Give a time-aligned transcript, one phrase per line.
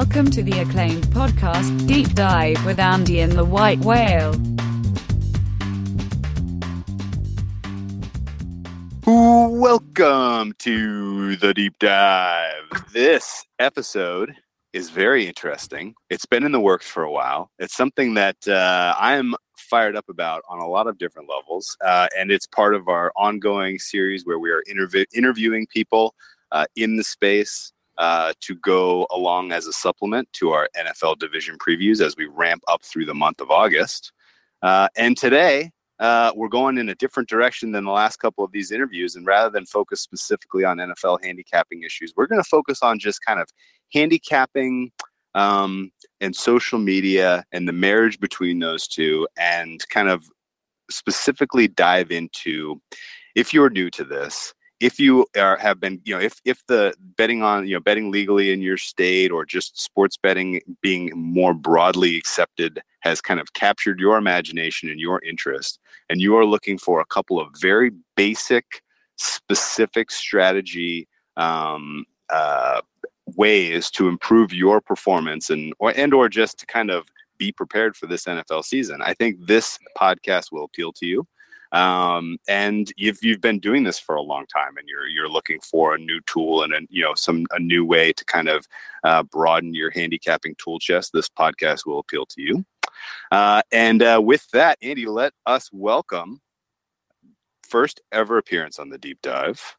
[0.00, 4.32] Welcome to the acclaimed podcast, Deep Dive with Andy and the White Whale.
[9.04, 12.64] Welcome to the deep dive.
[12.94, 14.34] This episode
[14.72, 15.94] is very interesting.
[16.08, 17.50] It's been in the works for a while.
[17.58, 22.08] It's something that uh, I'm fired up about on a lot of different levels, uh,
[22.18, 26.14] and it's part of our ongoing series where we are interv- interviewing people
[26.52, 31.58] uh, in the space uh, to go along as a supplement to our NFL division
[31.58, 34.12] previews as we ramp up through the month of August.
[34.62, 38.50] Uh, and today, uh, we're going in a different direction than the last couple of
[38.52, 39.16] these interviews.
[39.16, 43.20] And rather than focus specifically on NFL handicapping issues, we're going to focus on just
[43.22, 43.50] kind of
[43.92, 44.92] handicapping
[45.34, 45.92] um,
[46.22, 50.24] and social media and the marriage between those two, and kind of
[50.90, 52.80] specifically dive into
[53.36, 56.92] if you're new to this if you are have been you know if if the
[57.16, 61.54] betting on you know betting legally in your state or just sports betting being more
[61.54, 66.78] broadly accepted has kind of captured your imagination and your interest and you are looking
[66.78, 68.82] for a couple of very basic
[69.16, 72.80] specific strategy um, uh,
[73.36, 77.06] ways to improve your performance and or and or just to kind of
[77.38, 81.26] be prepared for this NFL season I think this podcast will appeal to you
[81.72, 85.60] um, and if you've been doing this for a long time and you're you're looking
[85.60, 88.66] for a new tool and a, you know some a new way to kind of
[89.04, 92.64] uh, broaden your handicapping tool chest, this podcast will appeal to you.
[93.30, 96.40] Uh, and uh, with that, Andy, let us welcome
[97.62, 99.76] first ever appearance on the deep dive.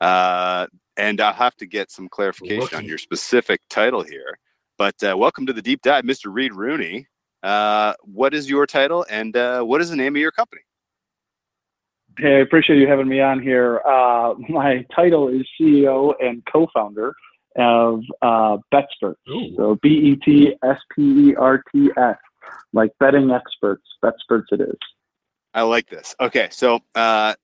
[0.00, 0.66] Uh,
[0.96, 4.38] and I'll have to get some clarification on your specific title here.
[4.76, 6.32] But uh, welcome to the deep dive, Mr.
[6.32, 7.06] Reid Rooney.
[7.44, 9.34] Uh, what is your title and
[9.66, 10.62] what is the name of your company?
[12.20, 13.80] Hey, I appreciate you having me on here.
[13.86, 17.14] Uh, my title is CEO and co-founder
[17.54, 19.14] of uh, BetSperts.
[19.56, 22.16] So B E T S P E R T S,
[22.72, 23.84] like betting experts.
[24.02, 24.76] BetSperts it is.
[25.54, 26.16] I like this.
[26.20, 27.34] Okay, so uh,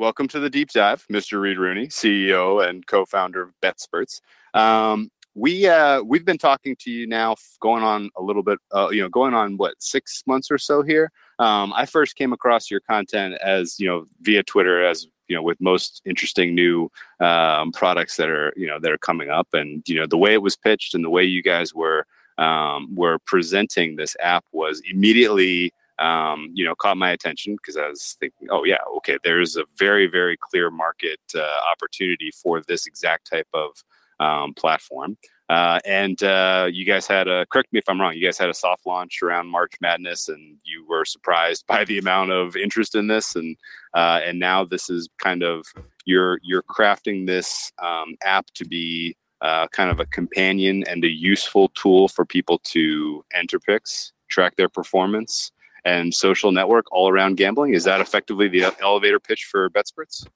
[0.00, 1.40] welcome to the deep dive, Mr.
[1.40, 4.20] Reid Rooney, CEO and co-founder of BetSperts.
[4.52, 8.88] Um, we uh, we've been talking to you now, going on a little bit, uh,
[8.90, 11.10] you know, going on what six months or so here.
[11.38, 15.42] Um, I first came across your content as you know via Twitter, as you know,
[15.42, 16.90] with most interesting new
[17.20, 20.34] um, products that are you know that are coming up, and you know the way
[20.34, 22.06] it was pitched and the way you guys were
[22.38, 27.88] um, were presenting this app was immediately um, you know caught my attention because I
[27.88, 32.86] was thinking, oh yeah, okay, there's a very very clear market uh, opportunity for this
[32.86, 33.82] exact type of
[34.20, 35.16] um, platform.
[35.50, 38.14] Uh, and uh, you guys had a correct me if I'm wrong.
[38.14, 41.98] You guys had a soft launch around March Madness, and you were surprised by the
[41.98, 43.36] amount of interest in this.
[43.36, 43.56] And
[43.92, 45.66] uh, and now this is kind of
[46.06, 51.10] you're you're crafting this um, app to be uh, kind of a companion and a
[51.10, 55.52] useful tool for people to enter picks, track their performance,
[55.84, 57.74] and social network all around gambling.
[57.74, 60.26] Is that effectively the elevator pitch for BetSperts?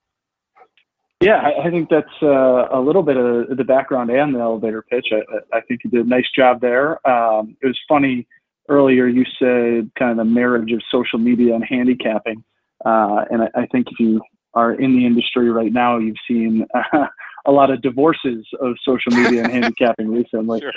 [1.20, 5.08] Yeah, I, think that's uh, a little bit of the background and the elevator pitch.
[5.10, 7.04] I, I think you did a nice job there.
[7.08, 8.28] Um, it was funny
[8.68, 12.44] earlier you said kind of the marriage of social media and handicapping,
[12.84, 14.20] uh, and I, I think if you
[14.54, 17.06] are in the industry right now, you've seen uh,
[17.46, 20.60] a lot of divorces of social media and handicapping recently.
[20.60, 20.72] Sure.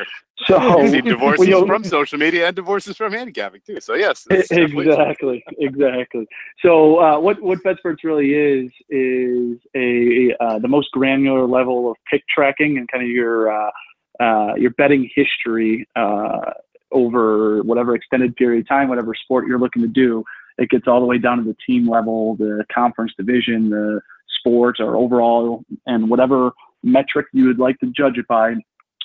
[0.47, 3.79] So see divorces you know, from social media and divorces from handicapping too.
[3.79, 6.27] So yes, exactly, exactly.
[6.63, 11.97] So uh, what what BetSperts really is is a uh, the most granular level of
[12.09, 13.72] pick tracking and kind of your uh,
[14.19, 16.51] uh your betting history uh,
[16.91, 20.23] over whatever extended period of time, whatever sport you're looking to do.
[20.57, 24.01] It gets all the way down to the team level, the conference division, the
[24.41, 26.52] sport or overall and whatever
[26.84, 28.56] metric you would like to judge it by,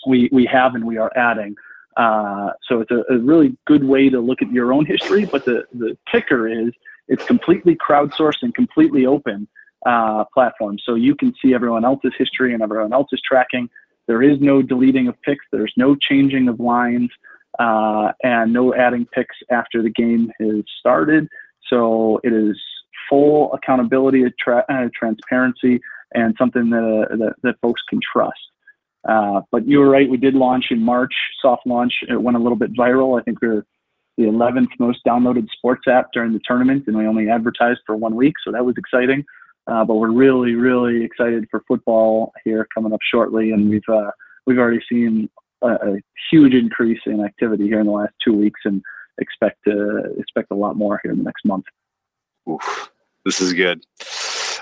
[0.06, 1.54] we, we have and we are adding.
[1.97, 5.24] Uh, so it's a, a, really good way to look at your own history.
[5.24, 6.72] But the, the kicker is
[7.09, 9.48] it's completely crowdsourced and completely open
[9.86, 10.78] uh, platform.
[10.84, 13.71] So you can see everyone else's history and everyone else's tracking.
[14.09, 15.44] There is no deleting of picks.
[15.50, 17.10] There's no changing of lines
[17.59, 21.28] uh, and no adding picks after the game has started.
[21.68, 22.59] So it is
[23.08, 25.80] full accountability, tra- uh, transparency,
[26.14, 28.38] and something that, uh, that, that folks can trust.
[29.08, 30.08] Uh, but you were right.
[30.08, 31.92] We did launch in March, soft launch.
[32.08, 33.18] It went a little bit viral.
[33.18, 33.66] I think we are
[34.16, 38.14] the 11th most downloaded sports app during the tournament, and we only advertised for one
[38.16, 39.24] week, so that was exciting.
[39.66, 44.10] Uh, but we're really, really excited for football here coming up shortly, and we've uh,
[44.47, 45.28] we've already seen
[45.62, 45.97] a, a,
[46.30, 48.80] huge increase in activity here in the last two weeks, and
[49.18, 51.64] expect to expect a lot more here in the next month.
[52.48, 52.91] Oof.
[53.26, 53.84] This is good.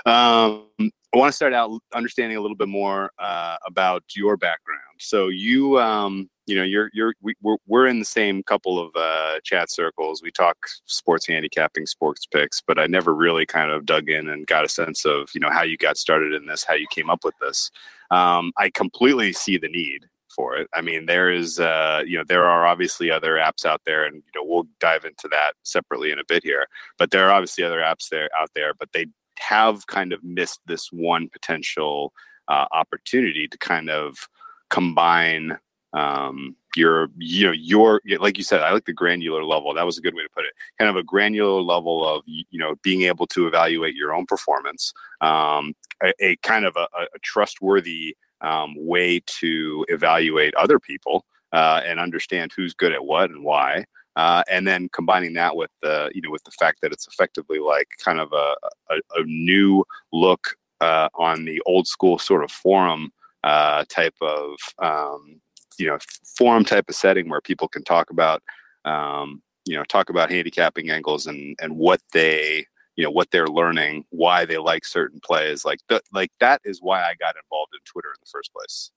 [0.07, 4.81] Um, I want to start out understanding a little bit more uh, about your background.
[4.97, 8.91] So you um, you know, you're you're we, we're we're in the same couple of
[8.95, 10.23] uh, chat circles.
[10.23, 14.47] We talk sports handicapping, sports picks, but I never really kind of dug in and
[14.47, 17.11] got a sense of you know how you got started in this, how you came
[17.11, 17.69] up with this.
[18.09, 20.67] Um, I completely see the need for it.
[20.73, 24.15] I mean, there is, uh, you know, there are obviously other apps out there, and
[24.15, 26.67] you know, we'll dive into that separately in a bit here.
[26.97, 29.07] But there are obviously other apps there out there, but they
[29.39, 32.13] have kind of missed this one potential
[32.47, 34.27] uh, opportunity to kind of
[34.69, 35.57] combine
[35.93, 39.97] um, your you know your like you said i like the granular level that was
[39.97, 43.03] a good way to put it kind of a granular level of you know being
[43.03, 44.91] able to evaluate your own performance
[45.21, 45.73] um,
[46.03, 51.99] a, a, kind of a, a trustworthy um, way to evaluate other people uh, and
[51.99, 53.85] understand who's good at what and why
[54.15, 57.59] uh, and then combining that with the you know with the fact that it's effectively
[57.59, 58.55] like kind of a,
[58.89, 59.83] a, a new
[60.13, 63.11] look uh, on the old school sort of forum
[63.43, 65.39] uh, type of um,
[65.77, 65.97] you know
[66.37, 68.41] forum type of setting where people can talk about
[68.85, 73.47] um, you know talk about handicapping angles and and what they you know what they're
[73.47, 77.73] learning why they like certain plays like th- like that is why i got involved
[77.73, 78.91] in twitter in the first place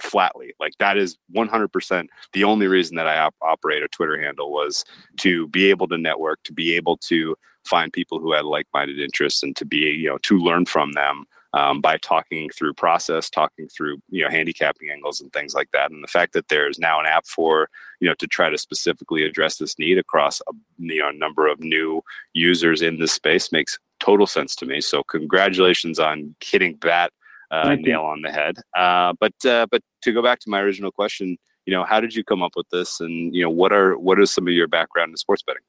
[0.00, 4.52] flatly like that is 100% the only reason that i op- operate a twitter handle
[4.52, 4.84] was
[5.18, 9.42] to be able to network to be able to find people who had like-minded interests
[9.42, 11.24] and to be you know to learn from them
[11.56, 15.90] um, by talking through process, talking through you know handicapping angles and things like that.
[15.90, 17.68] And the fact that there's now an app for
[18.00, 21.58] you know to try to specifically address this need across a you know number of
[21.58, 22.02] new
[22.34, 24.82] users in this space makes total sense to me.
[24.82, 27.10] So congratulations on hitting that
[27.50, 28.56] uh, nail on the head.
[28.76, 32.14] Uh, but uh, but to go back to my original question, you know, how did
[32.14, 34.68] you come up with this, and you know, what are what is some of your
[34.68, 35.62] background in sports betting?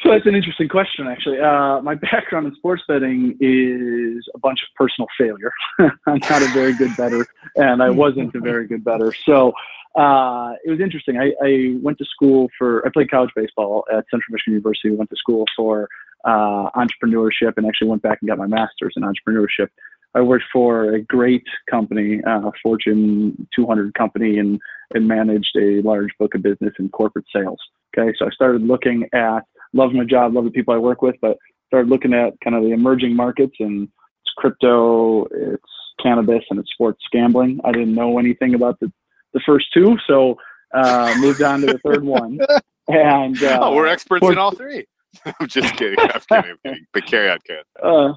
[0.00, 1.40] So that's an interesting question, actually.
[1.40, 5.52] Uh, my background in sports betting is a bunch of personal failure.
[6.06, 7.26] I'm not a very good bettor,
[7.56, 9.12] and I wasn't a very good bettor.
[9.24, 9.52] So
[9.94, 11.18] uh, it was interesting.
[11.18, 14.90] I, I, went to school for, I played college baseball at Central Michigan University.
[14.90, 15.88] Went to school for
[16.26, 19.68] uh, entrepreneurship and actually went back and got my master's in entrepreneurship.
[20.14, 24.58] I worked for a great company, uh, Fortune 200 company, and,
[24.94, 27.58] and managed a large book of business in corporate sales.
[27.96, 29.44] Okay, so I started looking at
[29.76, 31.36] love my job, love the people I work with, but
[31.68, 35.62] started looking at kind of the emerging markets and it's crypto, it's
[36.02, 37.60] cannabis, and it's sports gambling.
[37.64, 38.92] I didn't know anything about the,
[39.34, 40.36] the first two, so
[40.74, 42.38] uh, moved on to the third one.
[42.88, 44.86] And uh, oh, we're experts sports, in all three.
[45.40, 45.98] I'm just kidding.
[45.98, 46.20] I'm
[46.64, 46.86] kidding.
[46.92, 47.64] But carry on, Ken.
[47.82, 48.12] Uh,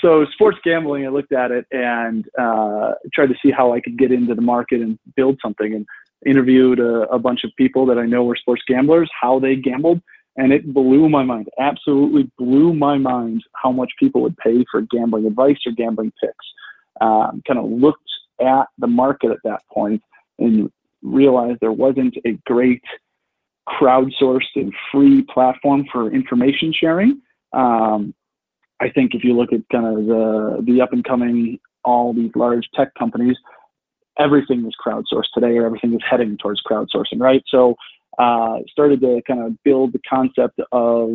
[0.00, 3.96] so sports gambling, I looked at it and uh, tried to see how I could
[3.96, 5.72] get into the market and build something.
[5.72, 5.86] And
[6.26, 10.00] interviewed a, a bunch of people that I know were sports gamblers, how they gambled,
[10.38, 11.48] and it blew my mind.
[11.58, 16.46] Absolutely blew my mind how much people would pay for gambling advice or gambling picks.
[17.00, 18.08] Um, kind of looked
[18.40, 20.02] at the market at that point
[20.38, 20.70] and
[21.02, 22.82] realized there wasn't a great
[23.68, 27.20] crowdsourced and free platform for information sharing.
[27.52, 28.14] Um,
[28.80, 32.30] I think if you look at kind of the the up and coming all these
[32.36, 33.36] large tech companies,
[34.18, 37.42] everything is crowdsourced today, or everything is heading towards crowdsourcing, right?
[37.48, 37.74] So
[38.18, 41.14] uh, started to kind of build the concept of,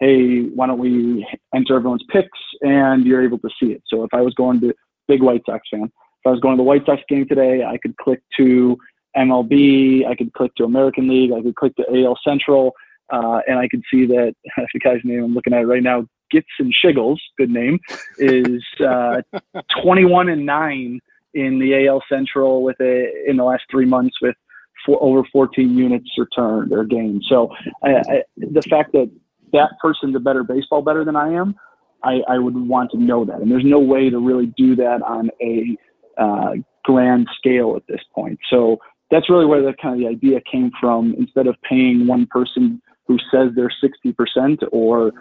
[0.00, 3.82] hey, why don't we enter everyone's picks and you're able to see it.
[3.86, 4.74] So if I was going to
[5.08, 7.78] big White Sox fan, if I was going to the White Sox game today, I
[7.78, 8.76] could click to
[9.16, 12.72] MLB, I could click to American League, I could click to AL Central,
[13.12, 14.34] uh, and I could see that
[14.72, 17.78] the guy's name I'm looking at right now, Gitson Shiggles, good name,
[18.18, 19.20] is uh,
[19.82, 21.00] 21 and nine
[21.34, 24.36] in the AL Central with a in the last three months with
[24.84, 27.24] for over 14 units returned or gained.
[27.28, 27.50] So
[27.82, 29.10] I, I, the fact that
[29.52, 31.54] that person's a better baseball better than I am,
[32.02, 33.40] I, I, would want to know that.
[33.40, 35.76] And there's no way to really do that on a
[36.20, 38.38] uh, grand scale at this point.
[38.50, 38.78] So
[39.10, 41.14] that's really where the kind of the idea came from.
[41.16, 45.12] Instead of paying one person who says they're 60% or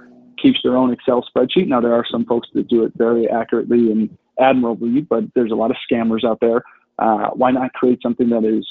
[0.42, 1.68] keeps their own Excel spreadsheet.
[1.68, 5.56] Now there are some folks that do it very accurately and admirably, but there's a
[5.56, 6.64] lot of scammers out there.
[6.98, 8.68] Uh, why not create something that is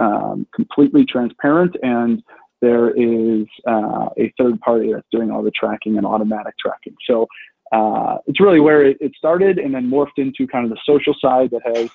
[0.00, 2.22] um, completely transparent and
[2.60, 6.94] there is uh, a third party that's doing all the tracking and automatic tracking.
[7.06, 7.26] So
[7.72, 11.14] uh, it's really where it, it, started and then morphed into kind of the social
[11.18, 11.90] side that has,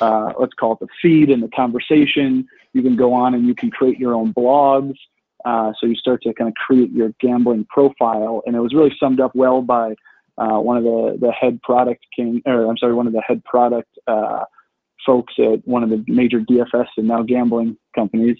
[0.00, 2.46] uh, let's call it the feed and the conversation.
[2.74, 4.96] You can go on and you can create your own blogs.
[5.44, 8.42] Uh, so you start to kind of create your gambling profile.
[8.46, 9.94] And it was really summed up well by
[10.38, 13.42] uh, one of the, the head product king, or I'm sorry, one of the head
[13.44, 14.44] product uh,
[15.04, 18.36] folks at one of the major DFS and now gambling companies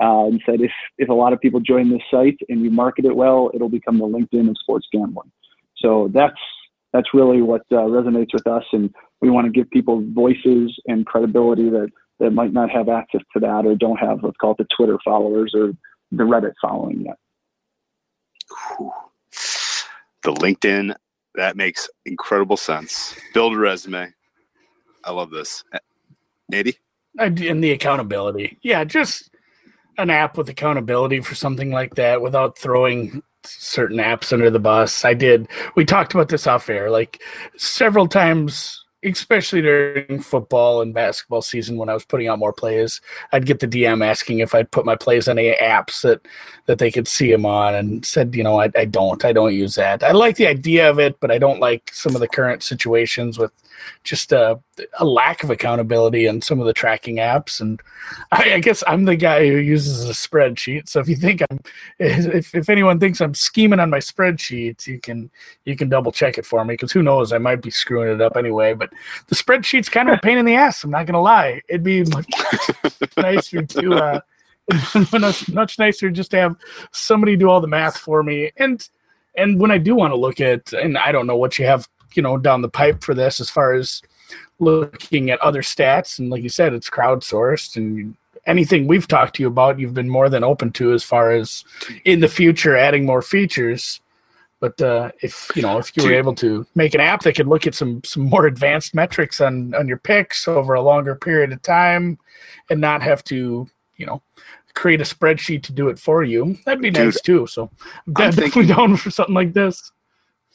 [0.00, 3.04] uh, and said if if a lot of people join this site and you market
[3.04, 5.30] it well, it'll become the LinkedIn of sports gambling.
[5.76, 6.38] So that's
[6.92, 11.04] that's really what uh, resonates with us, and we want to give people voices and
[11.04, 11.88] credibility that
[12.20, 14.98] that might not have access to that or don't have let's call it the Twitter
[15.04, 15.72] followers or
[16.12, 17.16] the Reddit following yet.
[20.22, 20.94] The LinkedIn
[21.34, 23.16] that makes incredible sense.
[23.34, 24.12] Build a resume.
[25.04, 25.64] I love this.
[26.52, 26.76] Nady?
[27.18, 28.58] Uh, and the accountability.
[28.62, 29.30] Yeah, just
[29.96, 35.04] an app with accountability for something like that without throwing certain apps under the bus.
[35.04, 35.48] I did.
[35.74, 37.20] We talked about this off air like
[37.56, 43.00] several times especially during football and basketball season when I was putting out more plays,
[43.32, 46.26] I'd get the DM asking if I'd put my plays on any apps that
[46.66, 49.54] that they could see them on, and said, you know, I, I don't, I don't
[49.54, 50.02] use that.
[50.02, 53.38] I like the idea of it, but I don't like some of the current situations
[53.38, 53.52] with
[54.04, 54.60] just a,
[54.98, 57.60] a lack of accountability in some of the tracking apps.
[57.60, 57.80] And
[58.32, 60.88] I, I, guess I'm the guy who uses a spreadsheet.
[60.88, 61.60] So if you think I'm,
[61.98, 65.30] if, if anyone thinks I'm scheming on my spreadsheet, you can
[65.64, 68.20] you can double check it for me because who knows, I might be screwing it
[68.20, 68.74] up anyway.
[68.74, 68.90] But
[69.28, 70.84] the spreadsheet's kind of a pain in the ass.
[70.84, 71.62] I'm not gonna lie.
[71.68, 72.28] It'd be much
[73.16, 73.94] nicer to.
[73.94, 74.20] Uh,
[75.48, 76.54] much nicer just to have
[76.92, 78.90] somebody do all the math for me and
[79.38, 81.88] and when I do want to look at, and I don't know what you have
[82.14, 84.02] you know down the pipe for this as far as
[84.58, 88.16] looking at other stats and like you said it's crowdsourced and
[88.48, 91.64] anything we've talked to you about you've been more than open to as far as
[92.04, 94.00] in the future adding more features.
[94.60, 97.46] But uh, if you know if you were able to make an app that could
[97.46, 101.52] look at some some more advanced metrics on on your picks over a longer period
[101.52, 102.18] of time
[102.68, 104.20] and not have to you know
[104.74, 107.46] create a spreadsheet to do it for you that'd be Dude, nice too.
[107.46, 107.70] So
[108.08, 109.92] I'm definitely thinking, down for something like this.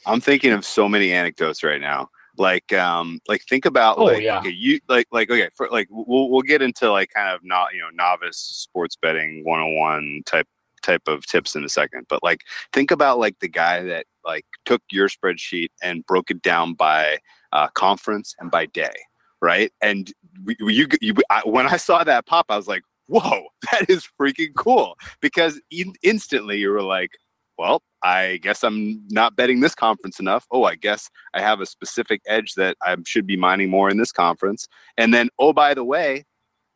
[0.04, 2.10] I'm thinking of so many anecdotes right now.
[2.36, 4.38] Like, um, like think about oh, like yeah.
[4.38, 7.72] okay, you like like okay, for like we'll we'll get into like kind of not
[7.72, 10.48] you know novice sports betting 101 type
[10.82, 14.44] type of tips in a second, but like think about like the guy that like
[14.64, 17.18] took your spreadsheet and broke it down by
[17.52, 18.94] uh, conference and by day,
[19.40, 19.72] right?
[19.80, 20.12] And
[20.44, 24.06] we, you, you I, when I saw that pop, I was like, whoa, that is
[24.20, 27.10] freaking cool because in, instantly you were like,
[27.58, 30.46] well, I guess I'm not betting this conference enough.
[30.50, 33.96] Oh, I guess I have a specific edge that I should be mining more in
[33.96, 34.68] this conference.
[34.98, 36.26] And then, oh, by the way,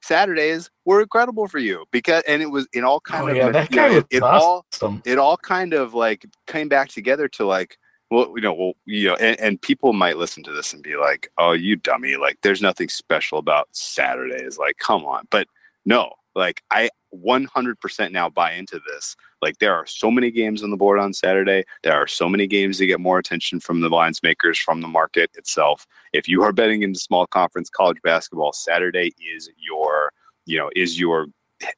[0.03, 3.51] Saturdays were incredible for you because, and it was in all kind oh, of, yeah,
[3.51, 4.95] that guy know, it, it awesome.
[4.95, 7.77] all, it all kind of like came back together to like,
[8.11, 10.97] well, you know, well, you know, and, and people might listen to this and be
[10.97, 12.17] like, "Oh, you dummy!
[12.17, 14.57] Like, there's nothing special about Saturdays.
[14.57, 15.47] Like, come on!" But
[15.85, 19.17] no, like I 100% now buy into this.
[19.41, 21.65] Like there are so many games on the board on Saturday.
[21.83, 24.89] There are so many games that get more attention from the lines makers, from the
[24.89, 25.87] market itself.
[26.13, 30.13] If you are betting into small conference college basketball, Saturday is your,
[30.47, 31.27] you know, is your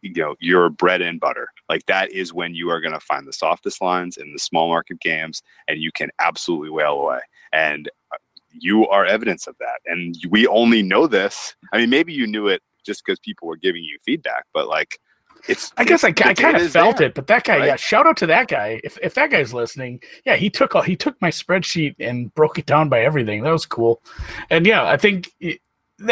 [0.03, 3.27] you know your bread and butter like that is when you are going to find
[3.27, 7.21] the softest lines in the small market games and you can absolutely whale away
[7.55, 8.19] and uh,
[8.51, 12.47] you are evidence of that and we only know this i mean maybe you knew
[12.47, 14.45] it just because people were giving you feedback.
[14.53, 14.99] But like,
[15.49, 15.73] it's.
[15.76, 17.66] I guess I, I kind of felt there, it, but that guy, right?
[17.66, 17.76] yeah.
[17.76, 18.80] Shout out to that guy.
[18.85, 22.59] If if that guy's listening, yeah, he took all he took my spreadsheet and broke
[22.59, 23.42] it down by everything.
[23.42, 24.02] That was cool,
[24.50, 25.32] and yeah, I think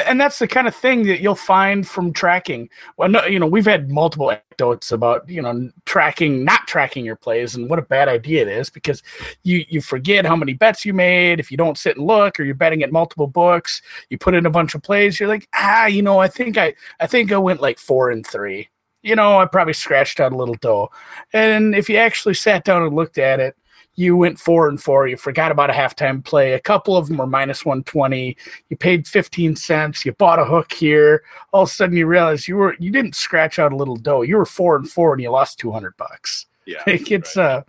[0.07, 2.69] and that's the kind of thing that you'll find from tracking.
[2.97, 7.17] Well, no, you know, we've had multiple anecdotes about you know tracking, not tracking your
[7.17, 9.03] plays, and what a bad idea it is because
[9.45, 12.45] you you forget how many bets you made if you don't sit and look, or
[12.45, 13.81] you're betting at multiple books.
[14.11, 16.75] You put in a bunch of plays, you're like, ah, you know, I think I
[17.01, 18.69] I think I went like four and three.
[19.03, 20.91] You know, I probably scratched out a little dough.
[21.33, 23.57] And if you actually sat down and looked at it,
[23.95, 25.09] you went four and four.
[25.09, 26.53] You forgot about a halftime play.
[26.53, 28.37] A couple of them were minus 120.
[28.69, 30.07] You paid 15 cents.
[30.07, 31.25] You bought a hook here.
[31.53, 34.23] All of a sudden, you realize you were you didn't scratch out a little dough.
[34.23, 36.47] You were four and four, and you lost 200 bucks.
[36.69, 37.45] Yeah, it's right.
[37.45, 37.63] uh,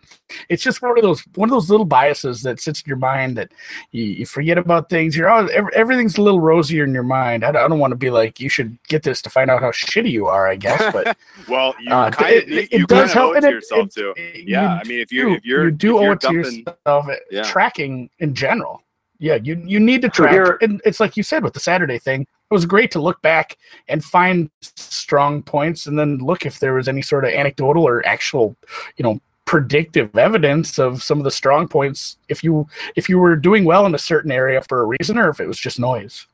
[0.50, 3.38] it's just one of those one of those little biases that sits in your mind
[3.38, 3.54] that
[3.92, 5.16] you, you forget about things.
[5.16, 7.46] You're all everything's a little rosier in your mind.
[7.46, 9.62] I don't, I don't, want to be like you should get this to find out
[9.62, 10.50] how shitty you are.
[10.50, 13.88] I guess, but well, you uh, kind of it, it, does help it, to yourself
[13.88, 14.14] it, too.
[14.46, 17.08] yeah, I mean, if you if you're you do owe it to yourself.
[17.32, 17.44] Yeah.
[17.44, 18.84] Tracking in general,
[19.18, 20.62] yeah, you you need to track.
[20.62, 23.58] and it's like you said with the Saturday thing it was great to look back
[23.88, 28.06] and find strong points and then look if there was any sort of anecdotal or
[28.06, 28.56] actual
[28.98, 33.36] you know predictive evidence of some of the strong points if you if you were
[33.36, 36.28] doing well in a certain area for a reason or if it was just noise.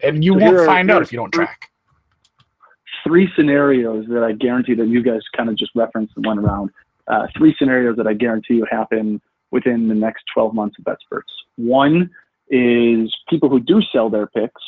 [0.00, 1.70] And you so won't find out if you don't track.
[3.04, 6.70] three scenarios that i guarantee that you guys kind of just referenced and went around
[7.06, 11.32] uh, three scenarios that i guarantee you happen within the next 12 months of BetSperts.
[11.56, 12.10] One
[12.50, 14.62] is people who do sell their picks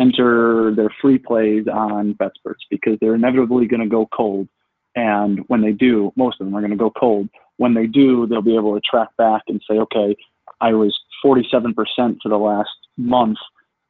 [0.00, 4.48] enter their free plays on BetSperts because they're inevitably going to go cold.
[4.96, 7.28] And when they do, most of them are going to go cold.
[7.58, 10.16] When they do, they'll be able to track back and say, okay,
[10.60, 11.74] I was 47%
[12.22, 13.38] for the last month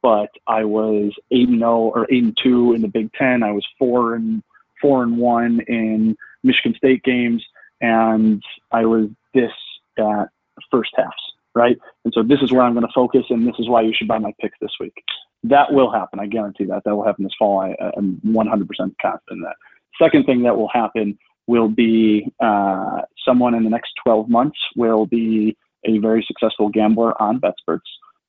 [0.01, 3.43] but I was eight and zero or eight and two in the Big Ten.
[3.43, 4.43] I was four and
[4.81, 7.43] four and one in Michigan State games,
[7.81, 8.41] and
[8.71, 9.51] I was this
[9.97, 10.29] at
[10.71, 11.11] first halves,
[11.53, 11.77] right?
[12.03, 14.07] And so this is where I'm going to focus, and this is why you should
[14.07, 14.95] buy my picks this week.
[15.43, 16.19] That will happen.
[16.19, 16.83] I guarantee that.
[16.85, 17.59] That will happen this fall.
[17.59, 19.55] I, I'm 100% confident in that.
[20.01, 21.17] Second thing that will happen
[21.47, 27.19] will be uh, someone in the next 12 months will be a very successful gambler
[27.21, 27.79] on BetSperts.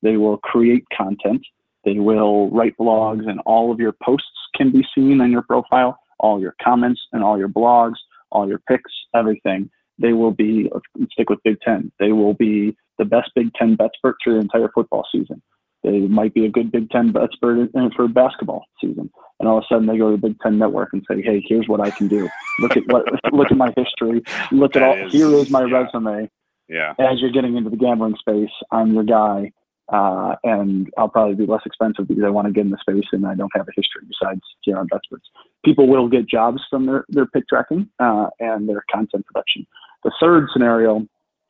[0.02, 1.47] They will create content.
[1.85, 5.99] They will write blogs, and all of your posts can be seen on your profile,
[6.19, 7.97] all your comments and all your blogs,
[8.31, 9.71] all your picks, everything.
[9.99, 10.71] They will be,
[11.12, 14.71] stick with Big Ten, they will be the best Big Ten BetSpert through the entire
[14.75, 15.42] football season.
[15.83, 19.11] They might be a good Big Ten BetSpert for basketball season.
[19.41, 21.45] And all of a sudden they go to the Big Ten Network and say, hey,
[21.47, 22.29] here's what I can do.
[22.61, 24.23] Look at what, look at my history.
[24.53, 25.79] Look at all, is, here is my yeah.
[25.79, 26.31] resume.
[26.69, 26.95] Yeah.
[26.99, 29.53] As you're getting into the gambling space, I'm your guy
[29.93, 33.05] uh, and I'll probably be less expensive because I want to get in the space
[33.12, 35.27] and I don't have a history besides here on BetSperts.
[35.65, 39.67] People will get jobs from their, their pick tracking uh, and their content production.
[40.03, 41.07] The third scenario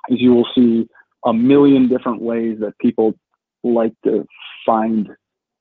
[0.09, 0.89] is you will see
[1.25, 3.15] a million different ways that people
[3.63, 4.27] like to
[4.65, 5.09] find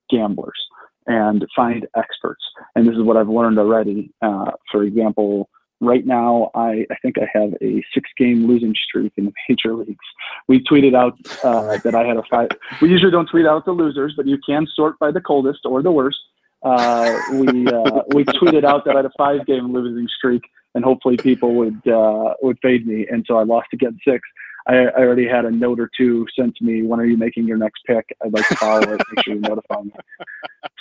[0.10, 0.60] gamblers
[1.08, 2.44] and find experts.
[2.76, 4.12] And this is what I've learned already.
[4.22, 9.14] Uh, for example, right now I, I think I have a six game losing streak
[9.18, 10.06] in the major leagues.
[10.48, 12.50] We tweeted out uh, that I had a five.
[12.82, 15.82] We usually don't tweet out the losers, but you can sort by the coldest or
[15.82, 16.20] the worst.
[16.64, 20.44] Uh, we uh, we tweeted out that I had a five game losing streak,
[20.76, 23.08] and hopefully people would uh, would fade me.
[23.10, 24.22] And so I lost again six.
[24.68, 26.84] I, I, already had a note or two sent to me.
[26.84, 28.16] When are you making your next pick?
[28.24, 29.02] I'd like to follow it.
[29.16, 29.94] Make sure you notify me.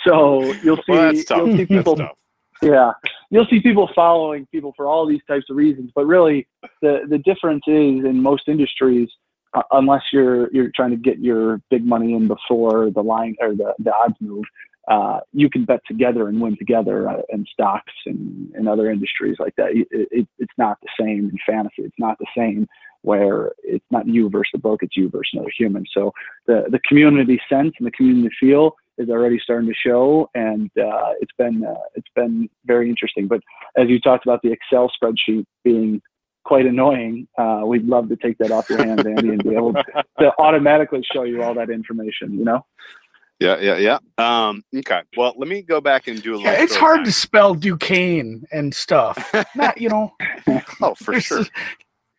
[0.05, 0.83] So you'll see.
[0.89, 1.97] Well, you'll see people
[2.61, 2.91] yeah,
[3.31, 5.91] you'll see people following people for all these types of reasons.
[5.95, 6.47] But really,
[6.81, 9.09] the the difference is in most industries,
[9.53, 13.55] uh, unless you're you're trying to get your big money in before the line or
[13.55, 14.45] the, the odds move,
[14.87, 19.37] uh, you can bet together and win together uh, in stocks and, and other industries
[19.39, 19.71] like that.
[19.71, 21.83] It, it, it's not the same in fantasy.
[21.83, 22.67] It's not the same
[23.03, 25.85] where it's not you versus the book, it's you versus another human.
[25.91, 26.11] So
[26.45, 31.13] the the community sense and the community feel is already starting to show, and uh,
[31.19, 33.27] it's been uh, it's been very interesting.
[33.27, 33.41] But
[33.75, 36.01] as you talked about the Excel spreadsheet being
[36.43, 39.73] quite annoying, uh, we'd love to take that off your hands, Andy, and be able
[39.73, 42.37] to automatically show you all that information.
[42.37, 42.65] You know.
[43.41, 43.97] Yeah, yeah, yeah.
[44.19, 45.01] Um, okay.
[45.17, 46.53] Well, let me go back and do a little.
[46.53, 47.05] It's hard time.
[47.05, 49.33] to spell Duquesne and stuff.
[49.55, 50.13] Not, you know.
[50.79, 51.45] oh, for sure.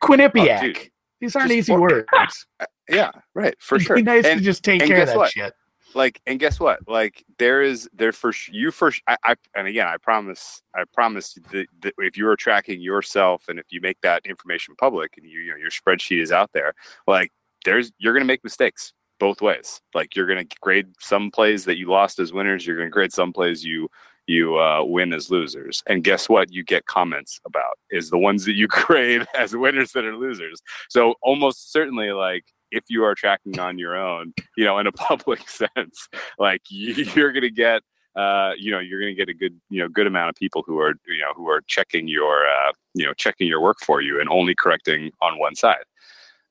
[0.03, 0.77] Quinnipiac.
[0.77, 0.89] Oh,
[1.21, 2.09] These aren't easy words.
[2.89, 3.55] Yeah, right.
[3.59, 3.79] For sure.
[3.79, 3.97] It'd sure.
[3.97, 5.31] Be nice and, to just take care of that what?
[5.31, 5.55] shit
[5.95, 9.87] like and guess what like there is there for you for I, I and again
[9.87, 14.01] i promise i promise that, that, if you are tracking yourself and if you make
[14.03, 16.75] that information public and you, you know your spreadsheet is out there
[17.07, 17.31] like
[17.65, 19.81] there's you're going to make mistakes both ways.
[19.95, 22.93] Like you're going to grade some plays that you lost as winners you're going to
[22.93, 23.89] grade some plays you
[24.27, 25.81] you uh, win as losers.
[25.89, 29.93] And guess what you get comments about is the ones that you grade as winners
[29.93, 30.61] that are losers.
[30.89, 34.93] So almost certainly like if you are tracking on your own, you know, in a
[35.09, 37.83] public sense, like you're going to get,
[38.17, 40.65] uh, you know, you're going to get a good, you know, good amount of people
[40.67, 44.01] who are, you know, who are checking your, uh, you know, checking your work for
[44.03, 45.85] you and only correcting on one side.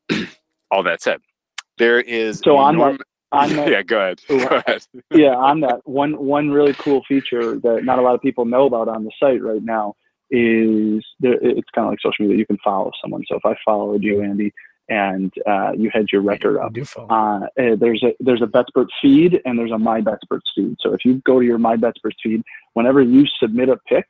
[0.71, 1.19] All that said,
[1.82, 4.22] there is so on norm- that, on that, yeah, go ahead.
[4.28, 4.86] go ahead.
[5.12, 8.65] yeah, on that one, one really cool feature that not a lot of people know
[8.65, 9.96] about on the site right now
[10.30, 12.38] is there, it's kind of like social media.
[12.38, 13.24] You can follow someone.
[13.28, 14.54] So if I followed you, Andy,
[14.89, 16.74] and uh, you had your record up.
[17.10, 20.76] Uh, eh, there's a there's a BetSpert feed and there's a My BetSpert feed.
[20.80, 24.06] So if you go to your My BetSpert feed, whenever you submit a pick,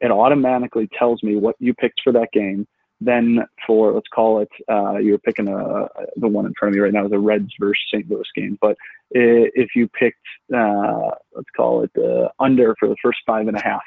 [0.00, 2.66] it automatically tells me what you picked for that game.
[3.04, 6.80] Then for let's call it uh, you're picking a the one in front of me
[6.80, 8.08] right now is a Reds versus St.
[8.10, 8.58] Louis game.
[8.60, 8.76] But
[9.10, 13.62] if you picked uh, let's call it the under for the first five and a
[13.62, 13.82] half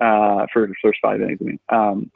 [0.00, 2.10] uh, for the first five innings, I mean, um,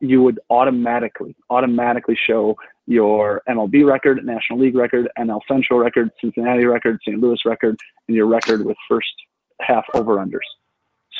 [0.00, 6.64] you would automatically automatically show your MLB record, National League record, NL Central record, Cincinnati
[6.64, 7.20] record, St.
[7.20, 9.12] Louis record, and your record with first
[9.60, 10.38] half over unders.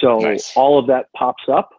[0.00, 0.56] So nice.
[0.56, 1.70] all of that pops up,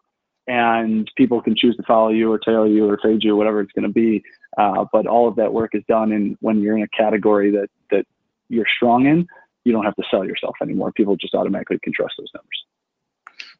[0.49, 3.71] and people can choose to follow you or tail you or fade you, whatever it's
[3.71, 4.23] going to be.
[4.57, 7.69] Uh, but all of that work is done, and when you're in a category that
[7.91, 8.05] that
[8.49, 9.27] you're strong in,
[9.63, 10.91] you don't have to sell yourself anymore.
[10.91, 12.65] People just automatically can trust those numbers.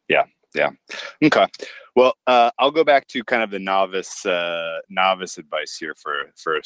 [0.08, 0.70] Yeah, yeah.
[1.24, 1.46] Okay.
[1.94, 6.24] Well, uh, I'll go back to kind of the novice uh, novice advice here for
[6.36, 6.60] for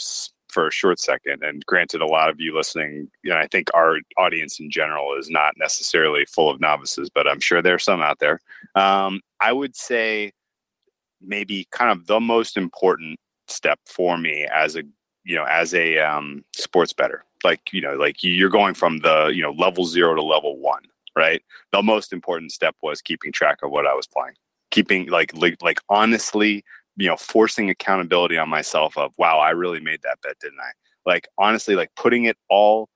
[0.54, 1.42] for a short second.
[1.42, 5.18] And granted, a lot of you listening, you know, I think our audience in general
[5.18, 8.40] is not necessarily full of novices, but I'm sure there's some out there.
[8.76, 10.32] Um, I would say
[11.20, 14.82] maybe kind of the most important step for me as a
[15.24, 19.30] you know as a um, sports better like you know like you're going from the
[19.34, 20.82] you know level zero to level one
[21.16, 24.34] right the most important step was keeping track of what i was playing
[24.70, 26.64] keeping like like, like honestly
[26.96, 30.70] you know forcing accountability on myself of wow i really made that bet didn't i?
[31.06, 32.88] Like honestly like putting it all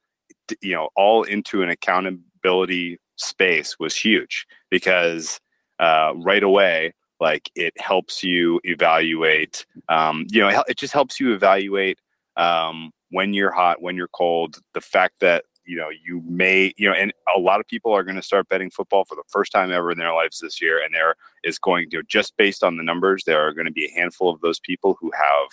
[0.63, 5.41] you know all into an accountability space was huge because
[5.79, 11.33] uh, right away like it helps you evaluate um, you know it just helps you
[11.35, 11.99] evaluate
[12.37, 16.89] um, when you're hot when you're cold the fact that you know you may you
[16.89, 19.53] know and a lot of people are going to start betting football for the first
[19.53, 22.77] time ever in their lives this year and there is going to just based on
[22.77, 25.49] the numbers there are going to be a handful of those people who have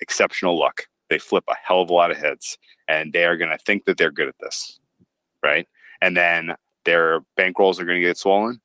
[0.00, 0.86] exceptional luck.
[1.08, 3.84] They flip a hell of a lot of heads and they are going to think
[3.84, 4.78] that they're good at this
[5.42, 5.66] right?
[6.02, 6.54] And then
[6.84, 8.60] their bankrolls are going to get swollen.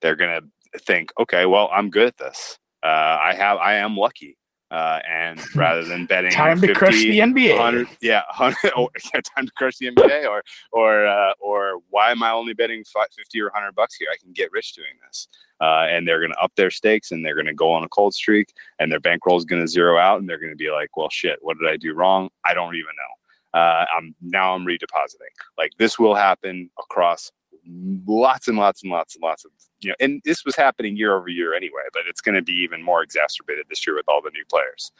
[0.00, 2.58] They're going to think okay well i'm good at this.
[2.82, 4.36] Uh, i have i am lucky
[4.74, 7.56] uh, and rather than betting time to 50, crush the NBA.
[7.56, 12.10] 100, yeah, 100, oh, yeah, time to crush the NBA, or or uh, or why
[12.10, 14.08] am I only betting 50 or 100 bucks here?
[14.12, 15.28] I can get rich doing this.
[15.60, 17.88] Uh, and they're going to up their stakes and they're going to go on a
[17.88, 20.70] cold streak and their bankroll is going to zero out and they're going to be
[20.70, 22.28] like, well, shit, what did I do wrong?
[22.44, 23.58] I don't even know.
[23.58, 25.30] Uh, I'm now I'm redepositing.
[25.56, 27.30] Like this will happen across
[27.66, 29.50] lots and lots and lots and lots of
[29.80, 32.52] you know, and this was happening year over year anyway, but it's going to be
[32.52, 34.92] even more exacerbated this year with all the new players.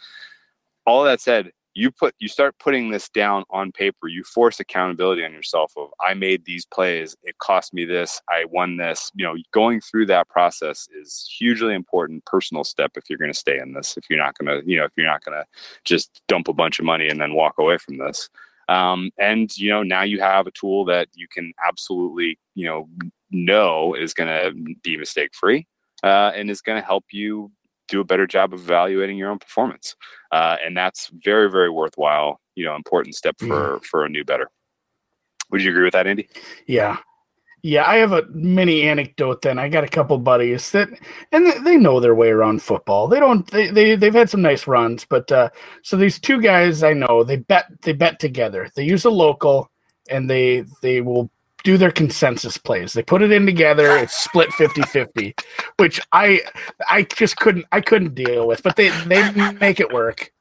[0.86, 5.24] All that said, you put you start putting this down on paper you force accountability
[5.24, 9.24] on yourself of i made these plays it cost me this i won this you
[9.24, 13.58] know going through that process is hugely important personal step if you're going to stay
[13.58, 15.44] in this if you're not going to you know if you're not going to
[15.84, 18.30] just dump a bunch of money and then walk away from this
[18.68, 22.88] um, and you know now you have a tool that you can absolutely you know
[23.30, 25.66] know is going to be mistake free
[26.02, 27.50] uh, and is going to help you
[27.88, 29.94] do a better job of evaluating your own performance
[30.32, 33.84] uh, and that's very very worthwhile you know important step for Mm.
[33.84, 34.48] for a new better
[35.50, 36.28] would you agree with that andy
[36.66, 36.98] Yeah.
[37.66, 39.58] Yeah, I have a mini anecdote then.
[39.58, 40.90] I got a couple buddies that
[41.32, 43.08] and they, know their way around football.
[43.08, 45.48] They don't they, they they've had some nice runs, but uh
[45.82, 48.68] so these two guys I know, they bet they bet together.
[48.76, 49.70] They use a local
[50.10, 51.30] and they they will
[51.62, 52.92] do their consensus plays.
[52.92, 55.32] They put it in together, it's split 50-50,
[55.78, 56.42] which I
[56.90, 60.33] I just couldn't I couldn't deal with, but they they make it work.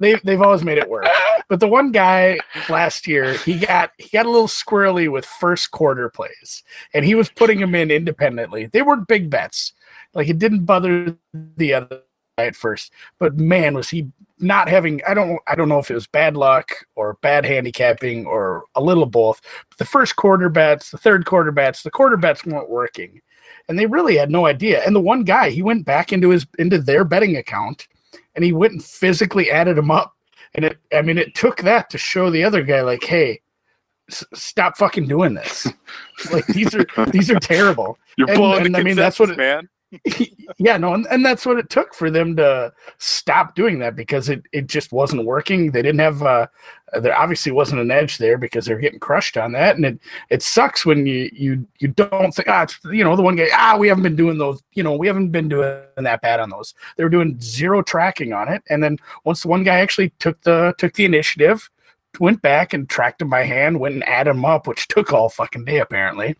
[0.00, 1.06] They they've always made it work.
[1.48, 5.70] But the one guy last year, he got he got a little squirrely with first
[5.70, 8.66] quarter plays, and he was putting them in independently.
[8.66, 9.72] They weren't big bets,
[10.12, 12.02] like it didn't bother the other
[12.36, 12.92] guy at first.
[13.18, 14.08] But man, was he
[14.38, 15.00] not having?
[15.08, 18.82] I don't I don't know if it was bad luck or bad handicapping or a
[18.82, 19.40] little of both.
[19.70, 23.22] But the first quarter bets, the third quarter bets, the quarter bets weren't working,
[23.70, 24.82] and they really had no idea.
[24.84, 27.88] And the one guy, he went back into his into their betting account,
[28.38, 30.14] and he went and physically added them up
[30.54, 33.40] and it, I mean, it took that to show the other guy, like, hey,
[34.08, 35.66] s- stop fucking doing this.
[36.32, 37.98] like these are these are terrible.
[38.16, 39.68] you're And- blowing and the I mean, that's what consensus, man
[40.58, 44.28] yeah, no, and, and that's what it took for them to stop doing that because
[44.28, 45.70] it, it just wasn't working.
[45.70, 46.46] They didn't have uh
[47.00, 49.76] there obviously wasn't an edge there because they're getting crushed on that.
[49.76, 49.98] And it
[50.30, 53.76] it sucks when you you you don't think ah you know the one guy ah
[53.78, 56.74] we haven't been doing those you know we haven't been doing that bad on those.
[56.96, 58.62] They were doing zero tracking on it.
[58.68, 61.70] And then once the one guy actually took the took the initiative,
[62.20, 65.28] went back and tracked him by hand, went and added him up, which took all
[65.28, 66.36] fucking day apparently.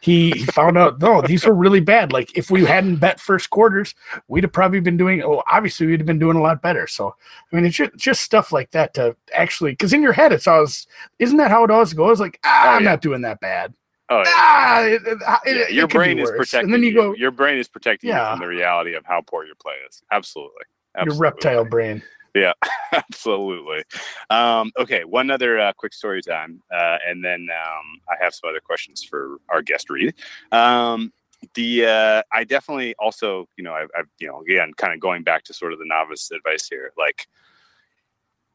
[0.00, 2.12] He, he found out no, these were really bad.
[2.12, 3.94] Like if we hadn't bet first quarters,
[4.28, 5.22] we'd have probably been doing.
[5.22, 6.86] Oh, obviously we'd have been doing a lot better.
[6.86, 7.14] So
[7.52, 10.46] I mean, it's just, just stuff like that to actually because in your head it's
[10.46, 10.86] always
[11.18, 12.20] isn't that how it always goes?
[12.20, 12.90] Like ah, Oh, I'm yeah.
[12.90, 13.74] not doing that bad.
[14.10, 14.24] oh yeah.
[14.28, 17.14] Ah, it, it- Yeah, your it could be brain is protecting and then you go
[17.14, 20.02] Your brain is protecting you from the reality of how poor your play is.
[20.12, 20.62] Absolutely.
[21.04, 22.02] your reptile brain.
[22.36, 22.52] Yeah,
[22.92, 23.82] absolutely.
[24.28, 28.50] Um, okay, one other uh, quick story time, uh, and then um, I have some
[28.50, 30.14] other questions for our guest Reid.
[30.52, 31.14] Um,
[31.54, 35.22] the uh, I definitely also, you know, I've, I've you know, again, kind of going
[35.22, 36.92] back to sort of the novice advice here.
[36.98, 37.26] Like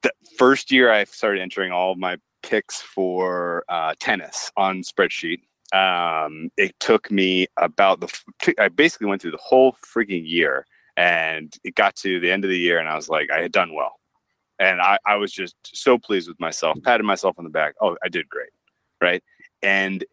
[0.03, 5.41] the first year, I started entering all my picks for uh, tennis on spreadsheet.
[5.73, 8.53] Um, it took me about the.
[8.59, 10.67] I basically went through the whole freaking year
[11.01, 13.51] and it got to the end of the year and i was like i had
[13.51, 13.93] done well.
[14.59, 17.97] And i, I was just so pleased with myself patted myself on the back oh
[18.03, 18.51] i did great
[19.01, 19.23] right?
[19.63, 20.05] And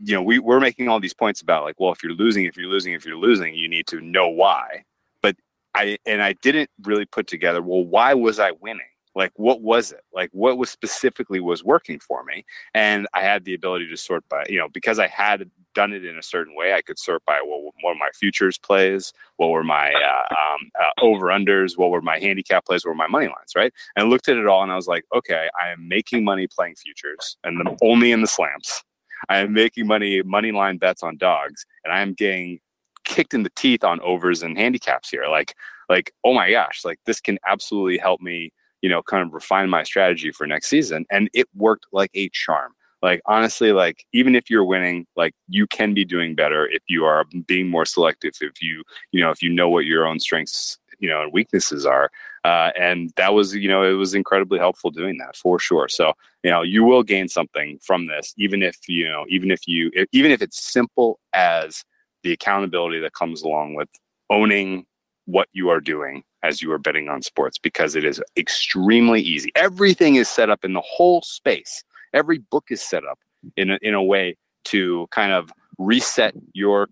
[0.00, 2.56] you know we, we're making all these points about like well if you're losing if
[2.56, 4.84] you're losing if you're losing you need to know why.
[5.22, 5.36] But
[5.74, 9.92] i and i didn't really put together well why was i winning like what was
[9.92, 10.02] it?
[10.12, 12.44] Like what was specifically was working for me?
[12.74, 16.04] And i had the ability to sort by you know because i had done it
[16.04, 19.48] in a certain way i could sort by what, what were my futures plays what
[19.48, 23.08] were my uh, um, uh, over unders what were my handicap plays what were my
[23.08, 23.72] money lines right?
[23.96, 26.46] And I looked at it all and i was like okay i am making money
[26.46, 28.82] playing futures and the, only in the slams.
[29.28, 32.60] I am making money money line bets on dogs and i am getting
[33.04, 35.26] kicked in the teeth on overs and handicaps here.
[35.28, 35.54] Like
[35.88, 38.50] like oh my gosh like this can absolutely help me
[38.84, 41.06] you know, kind of refine my strategy for next season.
[41.10, 42.72] And it worked like a charm.
[43.00, 47.06] Like honestly, like even if you're winning, like you can be doing better if you
[47.06, 48.34] are being more selective.
[48.42, 51.86] If you, you know, if you know what your own strengths, you know, and weaknesses
[51.86, 52.10] are.
[52.44, 55.88] Uh, and that was, you know, it was incredibly helpful doing that for sure.
[55.88, 59.66] So, you know, you will gain something from this, even if you know, even if
[59.66, 61.84] you, even if it's simple as
[62.22, 63.88] the accountability that comes along with
[64.28, 64.84] owning
[65.24, 69.50] what you are doing as you are betting on sports because it is extremely easy.
[69.56, 71.82] Everything is set up in the whole space.
[72.12, 73.18] Every book is set up
[73.56, 76.88] in a, in a way to kind of reset your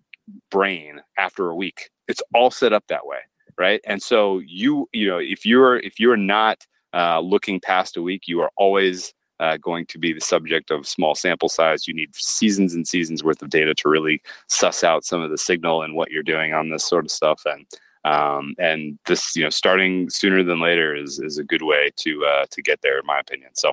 [0.50, 1.90] brain after a week.
[2.08, 3.18] It's all set up that way,
[3.58, 3.80] right?
[3.86, 8.22] And so you you know if you're if you're not uh, looking past a week,
[8.26, 11.86] you are always uh, going to be the subject of small sample size.
[11.86, 15.38] You need seasons and seasons worth of data to really suss out some of the
[15.38, 17.42] signal and what you're doing on this sort of stuff.
[17.44, 17.66] And
[18.04, 22.24] um, and this, you know, starting sooner than later is is a good way to
[22.24, 23.50] uh, to get there, in my opinion.
[23.54, 23.72] So,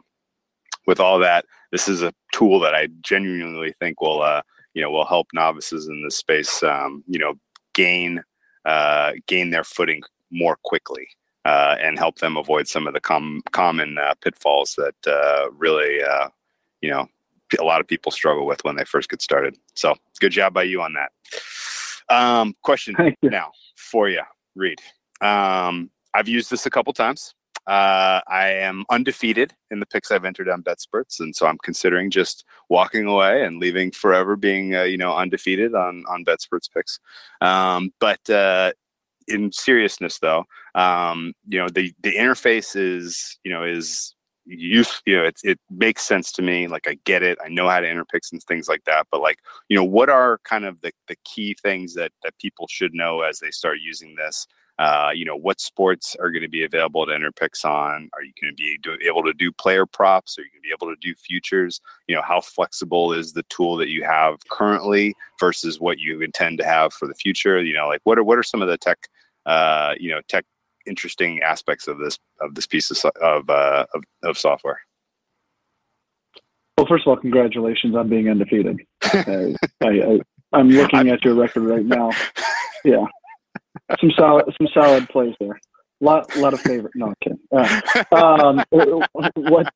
[0.85, 4.41] with all that, this is a tool that I genuinely think will, uh,
[4.73, 7.33] you know, will help novices in this space, um, you know,
[7.73, 8.21] gain
[8.65, 11.07] uh, gain their footing more quickly.
[11.45, 16.03] Uh, and help them avoid some of the com- common uh, pitfalls that uh, really,
[16.03, 16.27] uh,
[16.81, 17.07] you know,
[17.57, 19.57] a lot of people struggle with when they first get started.
[19.73, 21.11] So, good job by you on that.
[22.13, 24.21] Um, question now for you,
[24.55, 24.79] Reid.
[25.21, 27.33] Um, I've used this a couple times.
[27.67, 32.09] Uh, I am undefeated in the picks I've entered on BetSperts, and so I'm considering
[32.09, 36.99] just walking away and leaving forever, being uh, you know undefeated on on BetSperts picks.
[37.41, 38.71] Um, but uh,
[39.27, 44.15] in seriousness, though, um, you know the the interface is you know is
[44.57, 47.69] use you know it, it makes sense to me like i get it i know
[47.69, 50.65] how to enter picks and things like that but like you know what are kind
[50.65, 54.47] of the, the key things that that people should know as they start using this?
[54.77, 58.09] Uh, you know what sports are going to be available to enter picks on?
[58.13, 60.39] Are you going to be do, able to do player props?
[60.39, 61.81] Are you going to be able to do futures?
[62.07, 66.59] You know how flexible is the tool that you have currently versus what you intend
[66.59, 67.61] to have for the future?
[67.61, 69.09] You know like what are what are some of the tech
[69.45, 70.45] uh, you know tech
[70.89, 74.81] interesting aspects of this of this piece of of, uh, of, of software.
[76.77, 78.79] Well, first of all, congratulations on being undefeated.
[79.03, 80.19] I, I,
[80.53, 82.11] am looking at your record right now.
[82.83, 83.05] Yeah,
[83.99, 85.59] some solid some solid plays there.
[86.01, 86.93] Lot lot of favorite.
[86.95, 87.35] No, okay.
[87.51, 88.63] Uh, um,
[89.35, 89.73] what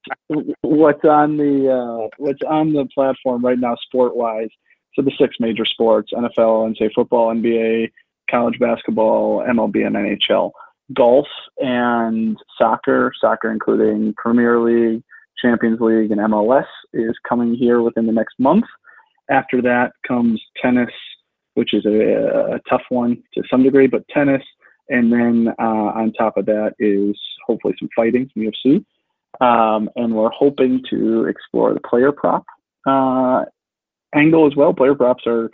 [0.62, 4.50] what's on the uh, what's on the platform right now, sport wise?
[4.96, 7.92] So the six major sports: NFL, and say football, NBA,
[8.32, 10.52] college basketball, MLB, and NHL
[10.94, 11.28] golf
[11.60, 15.04] and soccer, soccer including Premier League,
[15.42, 18.66] Champions League, and MLS is coming here within the next month.
[19.30, 20.92] After that comes tennis,
[21.54, 24.44] which is a, a tough one to some degree, but tennis.
[24.90, 27.18] And then uh, on top of that is
[27.48, 28.86] hopefully some fighting, some UFC.
[29.42, 32.46] Um, and we're hoping to explore the player prop
[32.86, 33.46] uh,
[34.14, 34.74] angle as well.
[34.74, 35.50] Player props are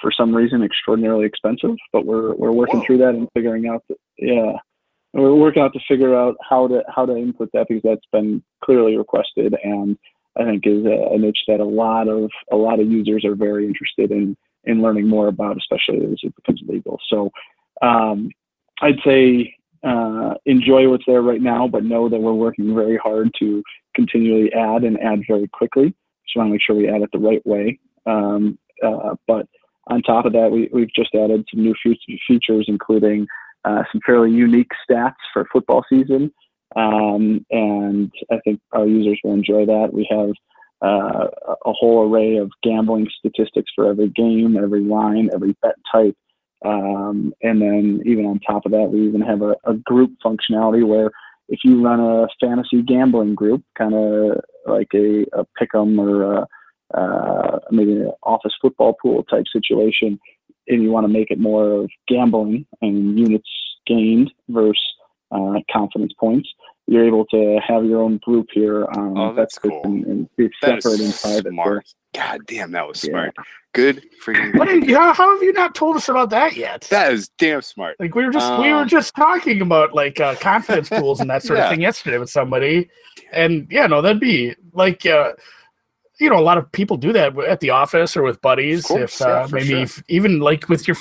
[0.00, 2.86] for some reason extraordinarily expensive, but we're we're working Whoa.
[2.86, 4.52] through that and figuring out that yeah,
[5.12, 8.42] we're working out to figure out how to how to input that because that's been
[8.62, 9.98] clearly requested and
[10.36, 13.66] I think is a, niche that a lot of a lot of users are very
[13.66, 16.98] interested in in learning more about, especially as it becomes legal.
[17.08, 17.30] So
[17.82, 18.30] um,
[18.80, 19.54] I'd say
[19.84, 23.62] uh, enjoy what's there right now, but know that we're working very hard to
[23.94, 25.94] continually add and add very quickly.
[26.24, 27.78] Just want to make sure we add it the right way.
[28.06, 29.46] Um, uh, but
[29.88, 31.74] on top of that, we, we've just added some new
[32.26, 33.26] features, including
[33.64, 36.32] uh, some fairly unique stats for football season.
[36.76, 39.90] Um, and I think our users will enjoy that.
[39.92, 40.30] We have
[40.82, 41.28] uh,
[41.64, 46.16] a whole array of gambling statistics for every game, every line, every bet type.
[46.64, 50.86] Um, and then even on top of that, we even have a, a group functionality
[50.86, 51.10] where
[51.48, 56.46] if you run a fantasy gambling group, kind of like a, a pick'em or a,
[56.96, 60.18] uh, maybe an office football pool type situation,
[60.68, 63.48] and you want to make it more of gambling and units
[63.86, 64.80] gained versus
[65.32, 66.48] uh, confidence points,
[66.86, 69.80] you're able to have your own group here on Oh, that's BetSperts cool.
[69.84, 71.52] and, and be That separate and private.
[71.52, 71.86] smart.
[72.14, 73.10] God damn, that was Yeah.
[73.10, 73.34] smart.
[73.72, 74.56] Good freaking.
[74.56, 74.68] What?
[74.68, 76.82] Did, how, how have you not told us about that yet?
[76.90, 77.96] That is damn smart.
[77.98, 81.28] Like we were just we were Um, just talking about like uh, confidence pools and
[81.30, 81.64] that sort Yeah.
[81.64, 82.88] of thing yesterday with somebody,
[83.32, 85.32] and yeah, no, that'd be like uh,
[86.20, 88.84] you know a lot of people do that at the office or with buddies.
[88.86, 89.80] Course, if uh, for maybe sure.
[89.80, 90.96] if, even like with your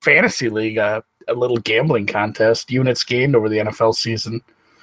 [0.00, 4.40] fantasy league, uh, a little gambling contest, units gained over the NFL season.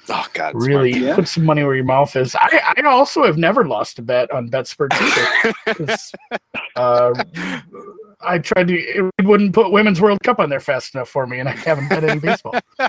[0.08, 1.14] Oh God, really Yeah.
[1.14, 2.34] put some money where your mouth is.
[2.34, 4.92] I, I also have never lost a bet on BetSpert
[5.66, 5.96] either.
[6.76, 7.24] uh,
[8.22, 11.38] I tried to, it wouldn't put Women's World Cup on there fast enough for me,
[11.40, 12.54] and I haven't bet any baseball.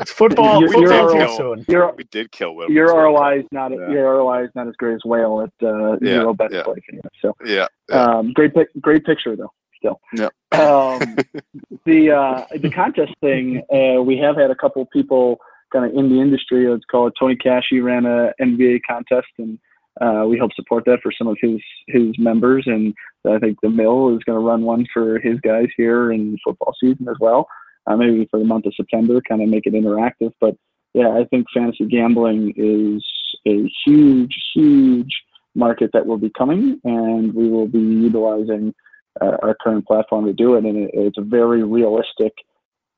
[0.00, 0.60] It's football.
[0.60, 1.64] You're- football you're- too soon.
[1.68, 2.70] Your we did kill Will.
[2.70, 3.90] your ROI is not Yeah.
[3.90, 6.62] your ROI is not as great as whale at uh, Yeah, zero bet yeah.
[6.62, 6.76] play.
[7.20, 7.66] So Yeah.
[7.90, 8.02] yeah.
[8.02, 9.52] um, great pic- great picture though.
[9.76, 10.00] Still.
[10.14, 10.28] Yeah.
[10.58, 11.16] Um,
[11.84, 15.38] the uh, the contest thing, uh, we have had a couple people
[15.72, 16.66] kind of in the industry.
[16.68, 17.64] Let's call it Tony Cash.
[17.70, 19.58] He ran a NBA contest, and
[20.00, 22.64] uh, we help support that for some of his his members.
[22.66, 22.94] And
[23.28, 26.74] I think the Mill is going to run one for his guys here in football
[26.80, 27.46] season as well.
[27.86, 30.32] Uh, maybe for the month of September, kind of make it interactive.
[30.40, 30.56] But
[30.94, 33.04] yeah, I think fantasy gambling is
[33.46, 35.12] a huge, huge
[35.54, 38.74] market that will be coming, and we will be utilizing
[39.20, 40.64] uh, our current platform to do it.
[40.64, 42.32] And it, it's a very realistic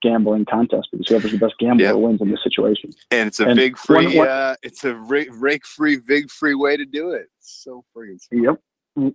[0.05, 1.97] gambling contest because whoever's the best gambler Yep.
[1.97, 2.93] wins in this situation.
[3.11, 4.07] and it's a and big free.
[4.07, 5.33] one- one- uh, it's a rake,
[5.67, 7.27] free, big free way to do it.
[7.39, 8.17] It's so free.
[8.31, 8.61] Yep.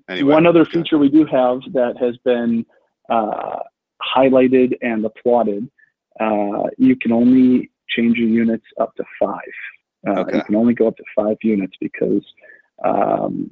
[0.09, 2.65] Anyway, One other feature we do have that has been
[3.09, 3.59] uh,
[4.15, 5.69] highlighted and applauded.
[6.19, 9.39] Uh, you can only change your units up to five.
[10.07, 10.37] Uh, Okay.
[10.37, 12.23] You can only go up to five units because
[12.85, 13.51] um,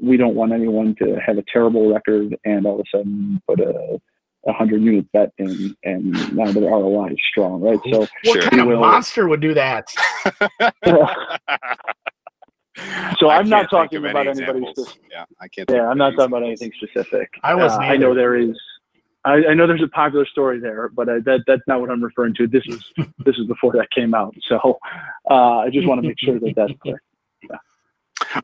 [0.00, 3.60] we don't want anyone to have a terrible record and all of a sudden put
[3.60, 4.00] a,
[4.46, 7.78] a hundred unit bet in, and now their ROI is strong, right?
[7.92, 8.42] So What Sure.
[8.42, 9.86] kind of Will- monster would do that?
[13.18, 14.90] So I I'm not talking about any anybody examples.
[14.92, 15.68] spec- Yeah, I can't.
[15.70, 17.28] Yeah, I'm not any talking about anything specific.
[17.42, 18.58] I wasn't Uh, I know there is.
[19.26, 22.02] I, I know there's a popular story there, but uh, that that's not what I'm
[22.02, 22.46] referring to.
[22.46, 22.82] This is
[23.26, 24.78] this is before that came out, so
[25.30, 27.02] uh, I just want to make sure that that's clear.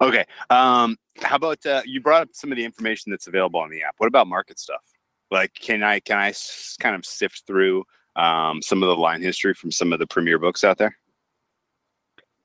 [0.03, 0.25] Okay.
[0.51, 3.83] Um, how about uh, you brought up some of the information that's available on the
[3.85, 3.95] app?
[3.99, 4.83] What about market stuff?
[5.31, 7.85] Like, can I can I s- kind of sift through
[8.15, 10.97] um, some of the line history from some of the premier books out there?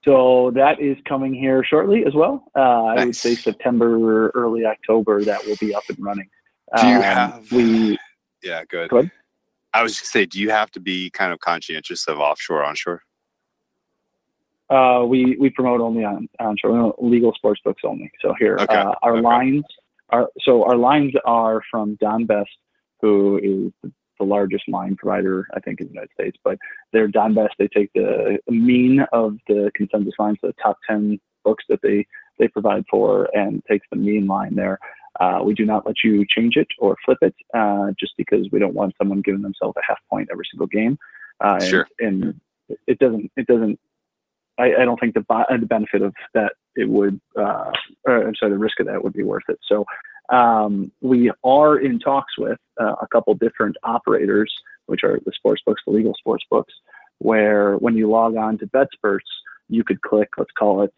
[0.03, 2.43] So that is coming here shortly as well.
[2.55, 6.27] Uh, I would say September, early October, that will be up and running.
[6.81, 7.97] Do you Um, have- we?
[8.43, 8.89] Yeah, good.
[8.89, 9.11] Go ahead.
[9.71, 13.03] I was just say, do you have to be kind of conscientious of offshore, onshore?
[14.67, 18.09] Uh, we we promote only on onshore legal sports books only.
[18.19, 19.21] So here, Okay, uh, our okay.
[19.21, 19.63] lines
[20.09, 22.49] are so our lines are from Don Best,
[23.01, 26.37] who is the, the largest line provider I think in the United States.
[26.43, 26.57] But
[26.93, 27.55] they're Don Best.
[27.57, 32.05] They take the mean of the consensus lines, the top ten books that they
[32.39, 34.79] they provide for, and takes the mean line there.
[35.19, 38.59] Uh, we do not let you change it or flip it, uh, just because we
[38.59, 40.97] don't want someone giving themselves a half point every single game.
[41.43, 41.87] Uh, and- Sure.
[41.99, 42.39] and
[42.87, 43.77] it doesn't it doesn't
[44.57, 45.25] I, I don't think the,
[45.59, 47.71] the benefit of that it would, uh,
[48.05, 49.59] or, I'm sorry, the risk of that would be worth it.
[49.67, 49.85] So
[50.31, 54.51] um, we are in talks with uh, a couple different operators,
[54.85, 56.73] which are the sports books, the legal sports books,
[57.19, 59.19] where when you log on to BetSperts,
[59.69, 60.93] you could click, let's call it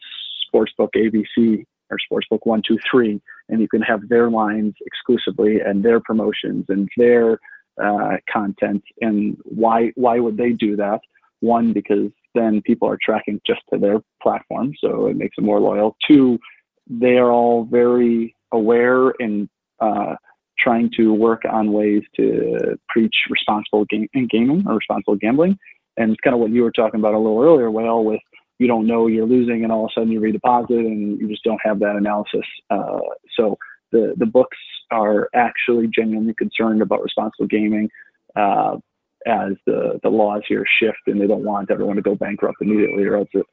[0.54, 5.84] Sportsbook ABC or Sportsbook One Two Three, and you can have their lines exclusively and
[5.84, 7.40] their promotions and their
[7.82, 8.84] uh, content.
[9.02, 11.02] And why why would they do that?
[11.40, 15.60] One, because then people are tracking just to their platform, so it makes them more
[15.60, 15.98] loyal.
[16.08, 16.40] Two,
[16.88, 20.16] they are all very aware and uh,
[20.58, 25.58] trying to work on ways to preach responsible game- gaming or responsible gambling.
[25.98, 28.22] And it's kind of what you were talking about a little earlier, Whale, with
[28.60, 31.44] you don't know you're losing and all of a sudden you redeposit and you just
[31.44, 32.46] don't have that analysis.
[32.70, 33.00] Uh,
[33.38, 33.58] so
[33.92, 34.58] the, the books
[34.92, 37.90] are actually genuinely concerned about responsible gaming.
[38.36, 38.78] Uh,
[39.26, 43.06] as the, the laws here shift and they don't want everyone to go bankrupt immediately
[43.06, 43.46] or else it,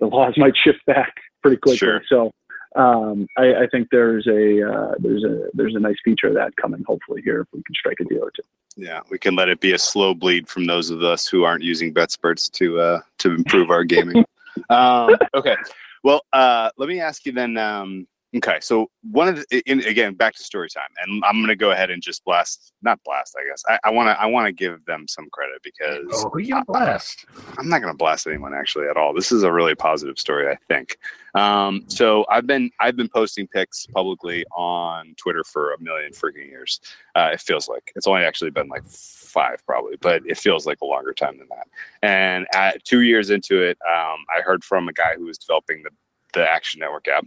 [0.00, 1.76] the laws might shift back pretty quickly.
[1.76, 2.02] Sure.
[2.08, 2.32] So
[2.76, 6.54] um, I, I think there's a uh, there's a there's a nice feature of that
[6.56, 8.42] coming hopefully here if we can strike a deal or two.
[8.76, 11.64] Yeah, we can let it be a slow bleed from those of us who aren't
[11.64, 14.24] using BetSperts to uh, to improve our gaming.
[14.70, 15.56] um, okay,
[16.04, 17.56] well, uh, let me ask you then.
[17.56, 18.06] Um,
[18.36, 21.70] Okay, so one of the in, again back to story time, and I'm gonna go
[21.70, 23.64] ahead and just blast, not blast, I guess.
[23.82, 26.66] I want to I want to give them some credit because oh, who you gonna
[26.66, 27.24] blast?
[27.56, 29.14] I, am not gonna blast anyone actually at all.
[29.14, 30.98] This is a really positive story, I think.
[31.34, 36.50] Um, so I've been I've been posting pics publicly on Twitter for a million freaking
[36.50, 36.80] years.
[37.14, 40.82] Uh, it feels like it's only actually been like five probably, but it feels like
[40.82, 41.66] a longer time than that.
[42.02, 45.82] And at two years into it, um, I heard from a guy who was developing
[45.82, 45.90] the
[46.34, 47.24] the Action Network app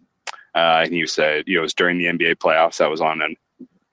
[0.56, 2.82] uh, and you said, you know, it was during the NBA playoffs.
[2.82, 3.36] I was on an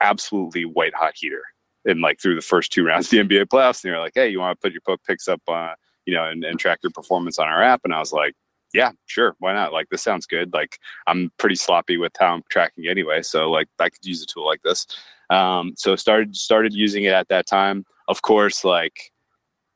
[0.01, 1.43] absolutely white hot heater
[1.85, 3.83] and like through the first two rounds of the NBA playoffs.
[3.83, 5.73] And you're like, hey, you want to put your book picks up, uh,
[6.05, 7.81] you know, and, and track your performance on our app?
[7.83, 8.35] And I was like,
[8.73, 9.73] yeah, sure, why not?
[9.73, 10.53] Like this sounds good.
[10.53, 14.25] Like I'm pretty sloppy with how I'm tracking anyway, so like I could use a
[14.25, 14.85] tool like this.
[15.29, 17.85] Um, so started started using it at that time.
[18.07, 19.11] Of course, like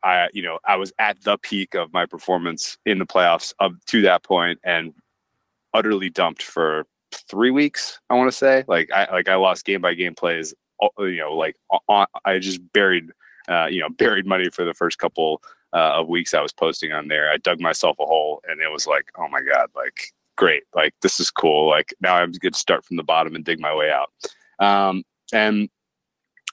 [0.04, 3.74] I you know I was at the peak of my performance in the playoffs up
[3.88, 4.94] to that point, and
[5.74, 8.00] utterly dumped for three weeks.
[8.10, 10.54] I want to say like I like I lost game by game plays.
[10.98, 11.56] You know, like
[11.88, 13.10] on, I just buried
[13.48, 15.42] uh, you know buried money for the first couple
[15.74, 17.32] uh, of weeks I was posting on there.
[17.32, 20.94] I dug myself a hole, and it was like, oh my god, like great, like
[21.02, 21.70] this is cool.
[21.70, 24.10] Like now I'm going to start from the bottom and dig my way out.
[24.60, 25.70] Um, and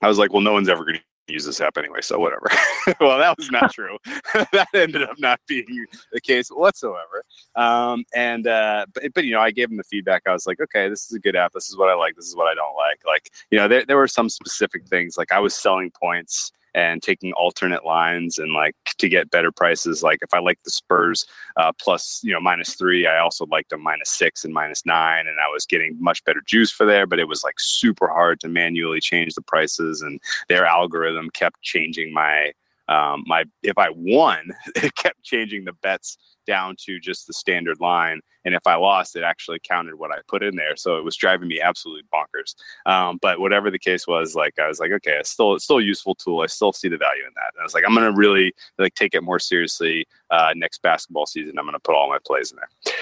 [0.02, 2.46] I was like, well, no one's ever going to use this app anyway, so whatever.
[3.00, 3.98] well, that was not true.
[4.52, 7.24] that ended up not being the case whatsoever.
[7.56, 10.22] Um, and uh, but, but you know, I gave him the feedback.
[10.26, 11.52] I was like, okay, this is a good app.
[11.52, 12.16] This is what I like.
[12.16, 13.00] This is what I don't like.
[13.06, 15.16] Like, you know, there there were some specific things.
[15.16, 20.02] Like I was selling points and taking alternate lines and like to get better prices.
[20.02, 23.70] Like if I like the Spurs uh, plus, you know, minus three, I also liked
[23.70, 27.06] them minus six and minus nine, and I was getting much better juice for there.
[27.06, 31.60] But it was like super hard to manually change the prices, and their algorithm kept
[31.62, 32.52] changing my
[32.88, 36.18] um, my if I won, it kept changing the bets
[36.50, 40.16] down to just the standard line, and if I lost, it actually counted what I
[40.26, 40.74] put in there.
[40.76, 42.54] So it was driving me absolutely bonkers.
[42.86, 45.78] Um, but whatever the case was, like I was like, okay, it's still it's still
[45.78, 46.40] a useful tool.
[46.40, 47.52] I still see the value in that.
[47.54, 51.26] And I was like, I'm gonna really like take it more seriously uh, next basketball
[51.26, 51.58] season.
[51.58, 52.94] I'm gonna put all my plays in there.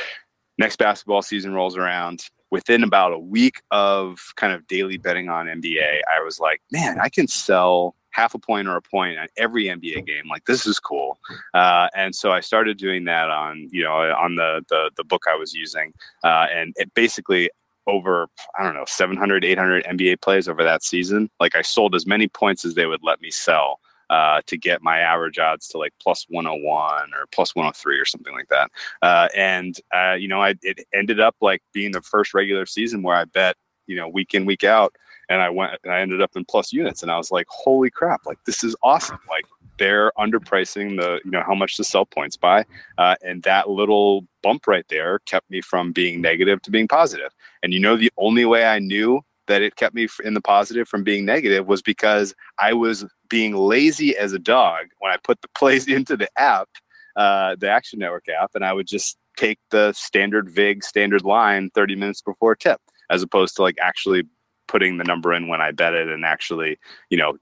[0.59, 5.47] Next basketball season rolls around within about a week of kind of daily betting on
[5.47, 9.29] NBA, I was like, man, I can sell half a point or a point on
[9.37, 10.29] every NBA game.
[10.29, 11.19] Like this is cool.
[11.55, 15.25] Uh, and so I started doing that on you know on the the, the book
[15.31, 15.93] I was using,
[16.25, 17.51] uh, and it basically
[17.87, 18.29] over
[18.59, 21.31] I don't know 700 800 NBA plays over that season.
[21.41, 23.81] Like I sold as many points as they would let me sell.
[24.11, 28.33] Uh, to get my average odds to like plus 101 or plus 103 or something
[28.33, 28.71] like that.
[29.03, 33.03] Uh, and, uh, you know, I, it ended up like being the first regular season
[33.03, 33.57] where I bet,
[33.87, 34.95] you know, week in, week out
[35.29, 37.91] and I went and I ended up in plus units and I was like, holy
[37.91, 39.19] crap, like this is awesome.
[39.29, 39.45] Like
[39.79, 42.65] they're underpricing the, you know, how much to sell points by.
[42.97, 47.33] Uh, and that little bump right there kept me from being negative to being positive.
[47.63, 50.89] And you know, the only way I knew that it kept me in the positive
[50.89, 55.41] from being negative was because I was being lazy as a dog when I put
[55.41, 56.69] the plays into the app,
[57.17, 61.71] uh, the Action Network app, and I would just take the standard VIG standard line
[61.75, 64.25] 30 minutes before tip, as opposed to like actually
[64.69, 66.79] putting the number in when I bet it and actually,
[67.11, 67.37] you know,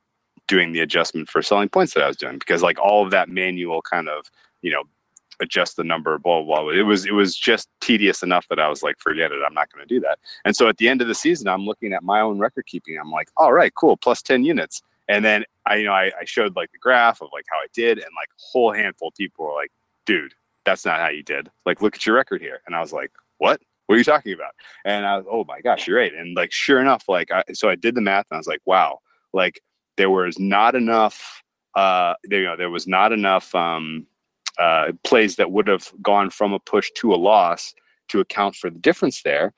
[0.49, 3.29] doing the adjustment for selling points that I was doing because like all of that
[3.29, 4.31] manual kind of,
[4.63, 4.85] you know,
[5.41, 6.71] adjust the number, blah, blah, blah.
[6.71, 9.41] It was, it was just tedious enough that I was like, forget it.
[9.47, 10.19] I'm not going to do that.
[10.45, 12.97] And so at the end of the season, I'm looking at my own record keeping.
[12.99, 13.97] I'm like, all right, cool.
[13.97, 14.81] Plus 10 units.
[15.09, 17.67] And then I, you know, I, I showed like the graph of like how I
[17.73, 19.71] did and like a whole handful of people were like,
[20.05, 20.33] dude,
[20.65, 21.51] that's not how you did.
[21.65, 22.61] Like, look at your record here.
[22.67, 23.61] And I was like, what?
[23.87, 24.53] What are you talking about?
[24.85, 26.13] And I was, oh my gosh, you're right.
[26.13, 28.63] And like, sure enough, like, I, so I did the math and I was like,
[28.65, 28.99] wow,
[29.33, 29.61] like
[29.97, 31.43] there was not enough,
[31.75, 34.07] uh, there, you know, there was not enough, um,
[34.59, 37.75] uh, plays that would have gone from a push to a loss
[38.09, 39.53] to account for the difference there,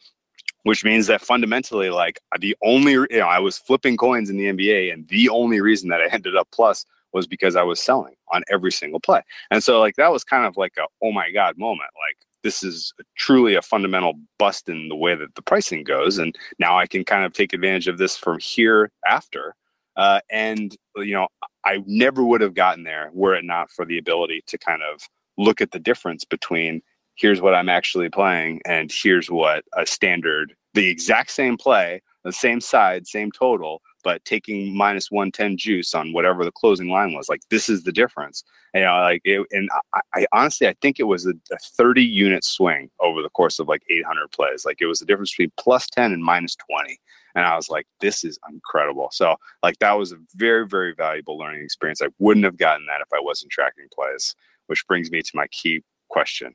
[0.64, 4.46] which means that fundamentally, like the only, you know, I was flipping coins in the
[4.46, 8.14] NBA and the only reason that I ended up plus was because I was selling
[8.32, 9.22] on every single play.
[9.50, 11.90] And so like, that was kind of like a, oh my God moment.
[11.94, 16.36] Like, this is truly a fundamental bust in the way that the pricing goes and
[16.58, 19.54] now i can kind of take advantage of this from here after.
[19.96, 21.26] Uh, and you know
[21.64, 25.00] i never would have gotten there were it not for the ability to kind of
[25.36, 26.80] look at the difference between
[27.16, 32.32] here's what i'm actually playing and here's what a standard the exact same play the
[32.32, 37.28] same side same total but taking minus 110 juice on whatever the closing line was
[37.28, 38.44] like this is the difference.
[38.74, 41.58] And, you know like it, and I, I, honestly i think it was a, a,
[41.76, 44.64] 30 unit swing over the course of like 800 plays.
[44.64, 46.98] Like it was the difference between plus 10 and minus 20
[47.34, 49.08] and i was like this is incredible.
[49.12, 52.02] So like that was a very very valuable learning experience.
[52.02, 54.34] I wouldn't have gotten that if i wasn't tracking plays
[54.66, 56.54] which brings me to my key question.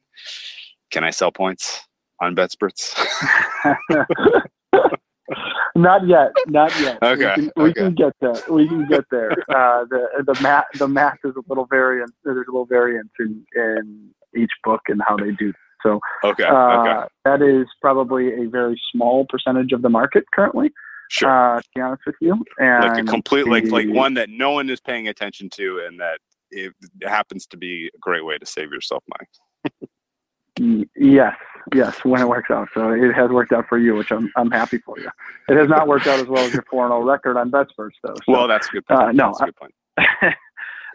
[0.91, 1.81] Can i sell points
[2.21, 2.93] on BetSperts?
[5.76, 7.01] not yet, not yet.
[7.01, 8.36] Okay, we, can, we can get there.
[8.49, 9.32] We can get there.
[9.53, 12.11] Uh, the the math the math is a little variant.
[12.24, 15.53] There's a little variance in in each book and how they do.
[15.84, 20.71] So Okay, uh, okay, that is probably a very small percentage of the market currently.
[21.09, 21.30] sure.
[21.30, 24.51] Uh, to be honest with you, and like a complete, like like one that no
[24.51, 26.19] one is paying attention to, and that
[26.49, 29.80] it happens to be a great way to save yourself money.
[30.59, 31.35] Yes,
[31.73, 32.69] yes, when it works out.
[32.73, 35.09] So it has worked out for you, which I'm I'm happy for you.
[35.49, 38.15] It has not worked out as well as your 4 0 record on BetSperts, though.
[38.15, 39.01] So, Well, that's a good point.
[39.01, 39.73] Uh, no, that's a good point.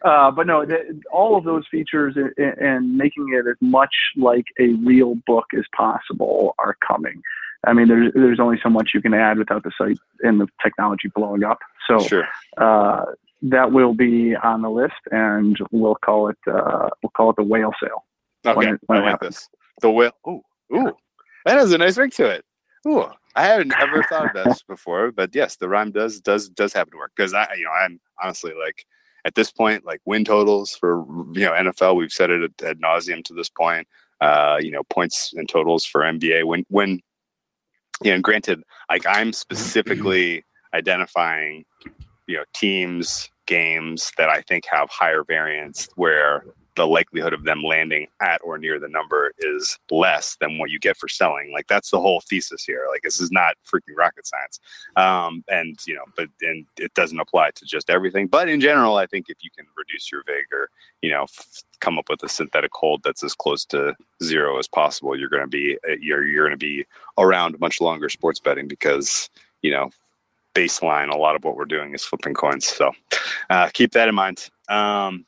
[0.04, 4.44] uh, but no, the, all of those features and, and making it as much like
[4.60, 7.20] a real book as possible are coming.
[7.66, 10.46] I mean, there's there's only so much you can add without the site and the
[10.62, 11.58] technology blowing up.
[11.88, 12.28] So Sure.
[12.56, 13.06] uh,
[13.42, 17.42] that will be on the list, and we'll call it uh, we'll call it the
[17.42, 18.04] whale sale.
[18.48, 19.36] Okay, when when I like happens.
[19.36, 19.48] this.
[19.80, 20.12] The whale.
[20.26, 20.42] Ooh,
[20.74, 20.92] ooh,
[21.44, 22.44] that has a nice ring to it.
[22.86, 26.72] Ooh, I haven't ever thought of this before, but yes, the rhyme does does does
[26.72, 28.84] happen to work because I, you know, I'm honestly like
[29.24, 32.80] at this point, like win totals for you know NFL, we've said it ad, ad
[32.80, 33.86] nauseum to this point.
[34.20, 36.44] Uh, you know, points and totals for NBA.
[36.44, 37.00] When when
[38.02, 40.44] you know, granted, like I'm specifically
[40.74, 41.64] identifying,
[42.26, 46.44] you know, teams, games that I think have higher variance where
[46.78, 50.78] the likelihood of them landing at or near the number is less than what you
[50.78, 51.52] get for selling.
[51.52, 52.86] Like that's the whole thesis here.
[52.88, 54.60] Like this is not freaking rocket science.
[54.96, 58.28] Um, and you know, but and it doesn't apply to just everything.
[58.28, 60.70] But in general, I think if you can reduce your vig or
[61.02, 64.68] you know f- come up with a synthetic hold that's as close to zero as
[64.68, 66.86] possible, you're going to be uh, you're you're going to be
[67.18, 69.28] around much longer sports betting because
[69.62, 69.90] you know
[70.54, 72.66] baseline a lot of what we're doing is flipping coins.
[72.66, 72.92] So
[73.50, 74.48] uh, keep that in mind.
[74.68, 75.24] Um,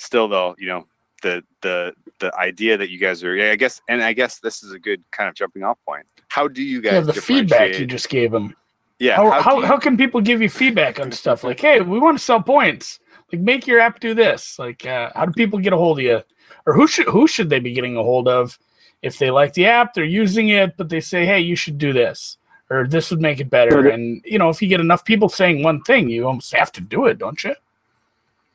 [0.00, 0.86] still though, you know,
[1.22, 4.62] the the the idea that you guys are yeah, I guess and I guess this
[4.62, 6.06] is a good kind of jumping off point.
[6.28, 8.56] How do you guys Yeah, the feedback you just gave them.
[8.98, 11.80] yeah, how do how, you- how can people give you feedback on stuff like, hey,
[11.80, 13.00] we want to sell points.
[13.32, 14.58] Like, make your app do this.
[14.58, 16.20] Like, uh, how do people get a hold of you,
[16.66, 18.58] or who should who should they be getting a hold of
[19.02, 21.92] if they like the app, they're using it, but they say, hey, you should do
[21.92, 22.38] this,
[22.70, 23.88] or this would make it better.
[23.88, 26.80] And you know, if you get enough people saying one thing, you almost have to
[26.80, 27.54] do it, don't you?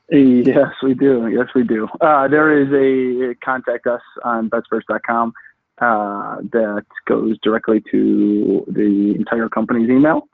[0.10, 1.28] Yes, we do.
[1.28, 1.88] Yes, we do.
[1.99, 5.34] Uh, there is a contact us on betsperts.com
[5.80, 10.28] uh, that goes directly to the entire company's email.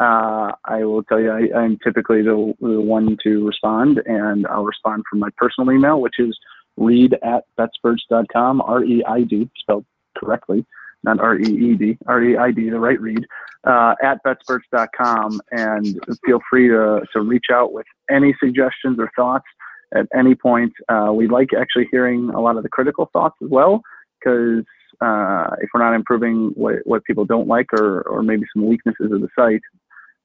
[0.00, 4.64] Uh, I will tell you, I, I'm typically the, the one to respond, and I'll
[4.64, 6.36] respond from my personal email, which is
[6.76, 9.84] Reid at betsperts.com, R E I D, spelled
[10.16, 10.64] correctly,
[11.04, 13.26] not R E E D, R E I D, the right Reid,
[13.64, 15.40] uh, at betsperts.com.
[15.52, 19.46] And feel free to, to reach out with any suggestions or thoughts
[19.94, 20.72] at any point.
[20.88, 23.82] Uh, we like actually hearing a lot of the critical thoughts as well,
[24.18, 24.64] because
[25.00, 29.12] uh, if we're not improving what, what people don't like or, or maybe some weaknesses
[29.12, 29.62] of the site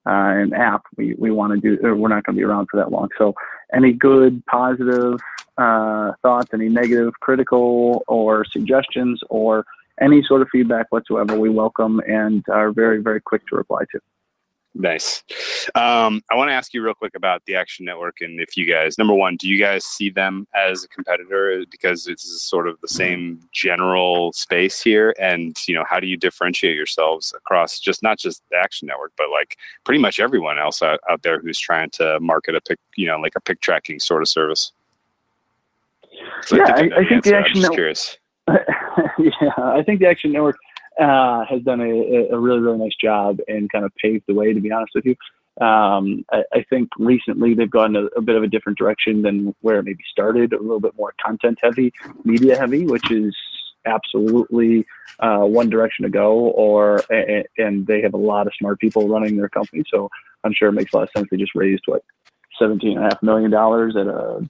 [0.06, 2.76] uh, and app, we, we want to do, we're not going to be around for
[2.78, 3.08] that long.
[3.16, 3.34] So
[3.72, 5.18] any good, positive
[5.56, 9.64] uh, thoughts, any negative, critical, or suggestions, or
[10.00, 14.00] any sort of feedback whatsoever, we welcome and are very, very quick to reply to.
[14.76, 15.22] Nice.
[15.76, 18.66] Um, I want to ask you real quick about the Action Network and if you
[18.66, 22.80] guys, number one, do you guys see them as a competitor because it's sort of
[22.80, 25.14] the same general space here?
[25.20, 29.12] And you know, how do you differentiate yourselves across just not just the Action Network,
[29.16, 32.80] but like pretty much everyone else out, out there who's trying to market a pick,
[32.96, 34.72] you know, like a pick tracking sort of service?
[36.42, 38.18] So Yeah, think I- I think the Action Network- curious.
[39.18, 40.56] yeah, I think the Action Network
[41.00, 44.52] uh, has done a, a really, really nice job and kind of paved the way,
[44.52, 45.16] to be honest with you.
[45.64, 49.54] Um, I, I think recently they've gone a, a bit of a different direction than
[49.60, 51.92] where it maybe started, a little bit more content heavy,
[52.24, 53.34] media heavy, which is
[53.86, 54.84] absolutely
[55.20, 56.32] uh, one direction to go.
[56.50, 60.10] Or a- a- and they have a lot of smart people running their company, so
[60.42, 61.28] I'm sure it makes a lot of sense.
[61.30, 62.02] They just raised what
[62.58, 64.48] seventeen and a half million dollars at a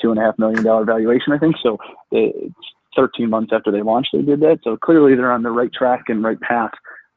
[0.00, 1.56] two and a half million dollar valuation, I think.
[1.62, 1.78] So
[2.12, 2.54] it's
[2.98, 4.58] 13 months after they launched, they did that.
[4.64, 6.72] So clearly they're on the right track and right path.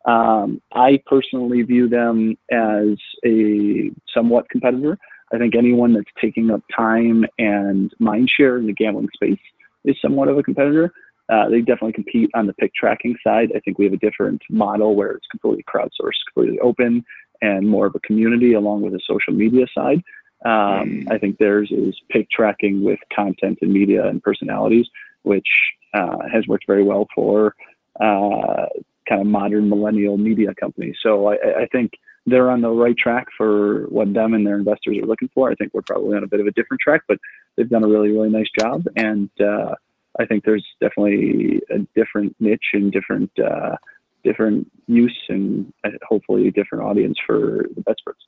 [0.06, 4.98] Um, I personally view them as a somewhat competitor.
[5.34, 9.40] I think anyone that's taking up time and mind share in the gambling space
[9.86, 10.92] is somewhat of a competitor.
[11.30, 13.52] Uh, they definitely compete on the pick tracking side.
[13.56, 17.04] I think we have a different model where it's completely crowdsourced, completely open,
[17.42, 20.04] and more of a community along with a social media side.
[20.44, 24.88] Um, I think theirs is pick tracking with content and media and personalities,
[25.24, 25.48] which
[25.94, 27.56] uh, has worked very well for
[28.00, 28.66] uh,
[29.08, 30.96] kind of modern millennial media companies.
[31.02, 31.92] So I, I think
[32.26, 35.52] they're on the right track for what them and their investors are looking for.
[35.52, 37.18] I think we're probably on a bit of a different track, but
[37.56, 38.86] they've done a really, really nice job.
[38.96, 39.76] And uh,
[40.20, 43.76] I think there's definitely a different niche and different uh,
[44.24, 45.74] different use and
[46.08, 48.22] hopefully a different audience for the BetSperts.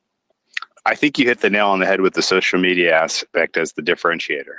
[0.86, 3.74] I think you hit the nail on the head with the social media aspect as
[3.74, 4.56] the differentiator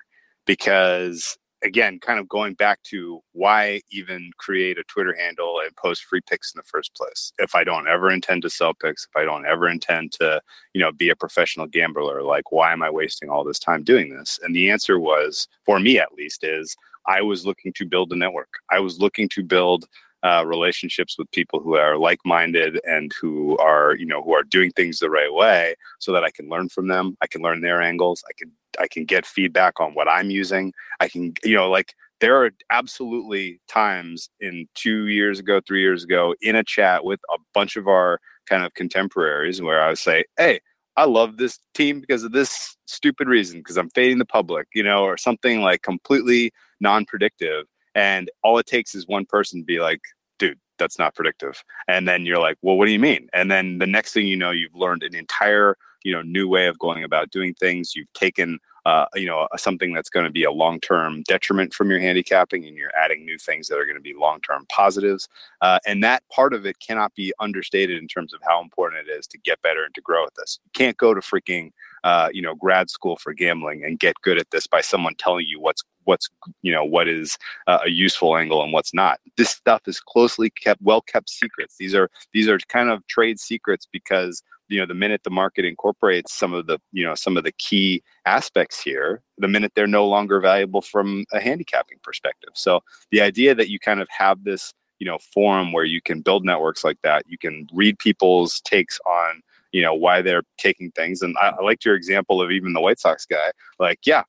[0.46, 6.04] because again, kind of going back to why even create a Twitter handle and post
[6.04, 7.32] free picks in the first place?
[7.38, 10.40] If I don't ever intend to sell picks, if I don't ever intend to,
[10.74, 14.14] you know, be a professional gambler, like why am I wasting all this time doing
[14.14, 14.38] this?
[14.42, 18.16] And the answer was, for me at least, is I was looking to build a
[18.16, 18.52] network.
[18.70, 19.86] I was looking to build
[20.22, 24.70] uh, relationships with people who are like-minded and who are you know who are doing
[24.70, 27.82] things the right way so that i can learn from them i can learn their
[27.82, 31.70] angles i can i can get feedback on what i'm using i can you know
[31.70, 37.04] like there are absolutely times in two years ago three years ago in a chat
[37.04, 40.60] with a bunch of our kind of contemporaries where i would say hey
[40.96, 44.82] I love this team because of this stupid reason, because I'm fading the public, you
[44.82, 47.66] know, or something like completely non predictive.
[47.94, 50.00] And all it takes is one person to be like,
[50.38, 51.62] dude, that's not predictive.
[51.88, 53.28] And then you're like, well, what do you mean?
[53.32, 56.66] And then the next thing you know, you've learned an entire, you know, new way
[56.66, 57.96] of going about doing things.
[57.96, 61.98] You've taken, uh, you know, something that's going to be a long-term detriment from your
[61.98, 65.28] handicapping, and you're adding new things that are going to be long-term positives.
[65.60, 69.10] Uh, and that part of it cannot be understated in terms of how important it
[69.10, 70.60] is to get better and to grow at this.
[70.64, 71.72] You can't go to freaking
[72.04, 75.46] uh, you know grad school for gambling and get good at this by someone telling
[75.48, 76.28] you what's what's
[76.62, 80.50] you know what is uh, a useful angle and what's not this stuff is closely
[80.50, 84.86] kept well kept secrets these are these are kind of trade secrets because you know
[84.86, 88.80] the minute the market incorporates some of the you know some of the key aspects
[88.82, 92.80] here the minute they're no longer valuable from a handicapping perspective so
[93.10, 96.44] the idea that you kind of have this you know forum where you can build
[96.44, 99.42] networks like that you can read people's takes on
[99.74, 101.20] you know why they're taking things.
[101.20, 103.50] And I, I liked your example of even the White Sox guy.
[103.80, 104.22] Like, yeah,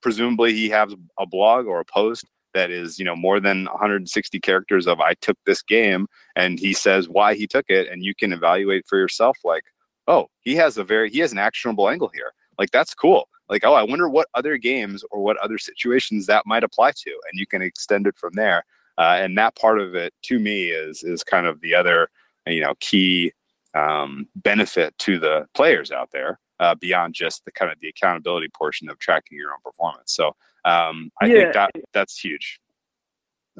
[0.00, 2.24] presumably he has a blog or a post
[2.54, 6.72] that is you know more than 160 characters of I took this game, and he
[6.72, 9.38] says why he took it, and you can evaluate for yourself.
[9.44, 9.64] Like,
[10.06, 12.32] oh, he has a very he has an actionable angle here.
[12.58, 13.28] Like that's cool.
[13.48, 17.10] Like, oh, I wonder what other games or what other situations that might apply to,
[17.10, 18.64] and you can extend it from there.
[18.98, 22.08] Uh, and that part of it to me is is kind of the other
[22.46, 23.32] you know key
[23.74, 28.48] um, benefit to the players out there uh, beyond just the kind of the accountability
[28.48, 30.12] portion of tracking your own performance.
[30.12, 30.28] So
[30.64, 31.34] um, I yeah.
[31.34, 32.60] think that that's huge.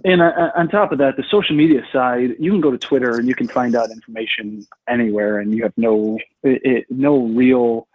[0.04, 3.16] And uh, on top of that, the social media side, you can go to Twitter
[3.16, 7.88] and you can find out information anywhere, and you have no it, it, no real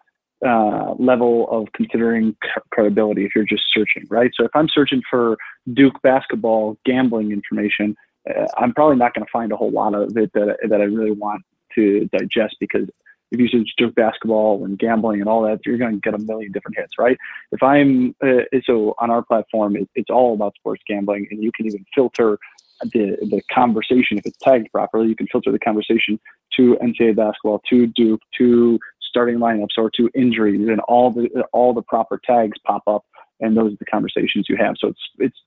[0.46, 2.36] uh, level of considering
[2.72, 4.32] credibility if you're just searching, right?
[4.34, 5.38] So if I'm searching for
[5.74, 7.96] Duke basketball gambling information,
[8.30, 10.86] uh, I'm probably not going to find a whole lot of it that that I
[10.86, 11.44] really want
[11.76, 12.90] to digest because
[13.34, 16.20] if you search Duke basketball and gambling and all that, you're going to get a
[16.20, 17.18] million different hits, right?
[17.52, 21.52] If I'm uh, so on our platform, it, it's all about sports gambling, and you
[21.52, 22.38] can even filter
[22.82, 25.10] the the conversation if it's tagged properly.
[25.10, 26.20] You can filter the conversation
[26.58, 31.74] to NCAA basketball, to Duke, to starting lineups, or to injuries, and all the all
[31.74, 33.04] the proper tags pop up,
[33.40, 34.76] and those are the conversations you have.
[34.78, 35.38] So it's it's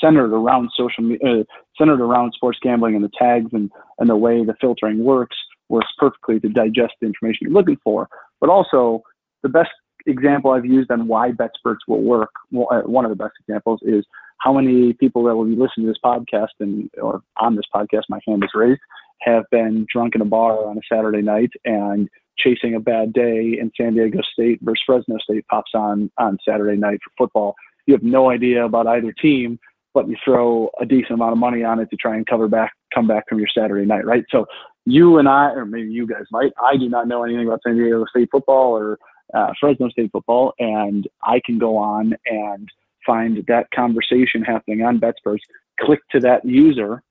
[0.00, 1.44] centered around social media, uh,
[1.76, 5.36] centered around sports gambling and the tags and, and the way the filtering works
[5.72, 8.08] works perfectly to digest the information you're looking for.
[8.40, 9.02] But also,
[9.42, 9.70] the best
[10.06, 14.04] example I've used on why BetSperts will work, uh, one of the best examples is
[14.38, 18.02] how many people that will be listening to this podcast and or on this podcast,
[18.08, 18.80] my hand is raised,
[19.22, 22.08] have been drunk in a bar on a Saturday night and
[22.38, 26.76] chasing a bad day in San Diego State versus Fresno State pops on on Saturday
[26.76, 27.54] night for football.
[27.86, 29.58] You have no idea about either team,
[29.94, 32.72] but you throw a decent amount of money on it to try and cover back,
[32.94, 34.24] come back from your Saturday night, right?
[34.30, 34.46] So
[34.84, 37.76] you and I, or maybe you guys might, I do not know anything about San
[37.76, 38.98] Diego State football or
[39.34, 42.68] uh, Fresno State football, and I can go on and
[43.06, 45.40] find that conversation happening on BetSperts,
[45.80, 47.02] click to that user,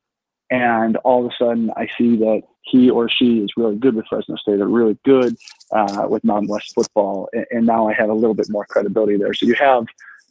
[0.49, 4.05] and all of a sudden I see that he or she is really good with
[4.07, 5.35] Fresno State or really good
[5.71, 9.17] uh, with Mountain West football, and, and now I have a little bit more credibility
[9.17, 9.33] there.
[9.33, 9.85] So you have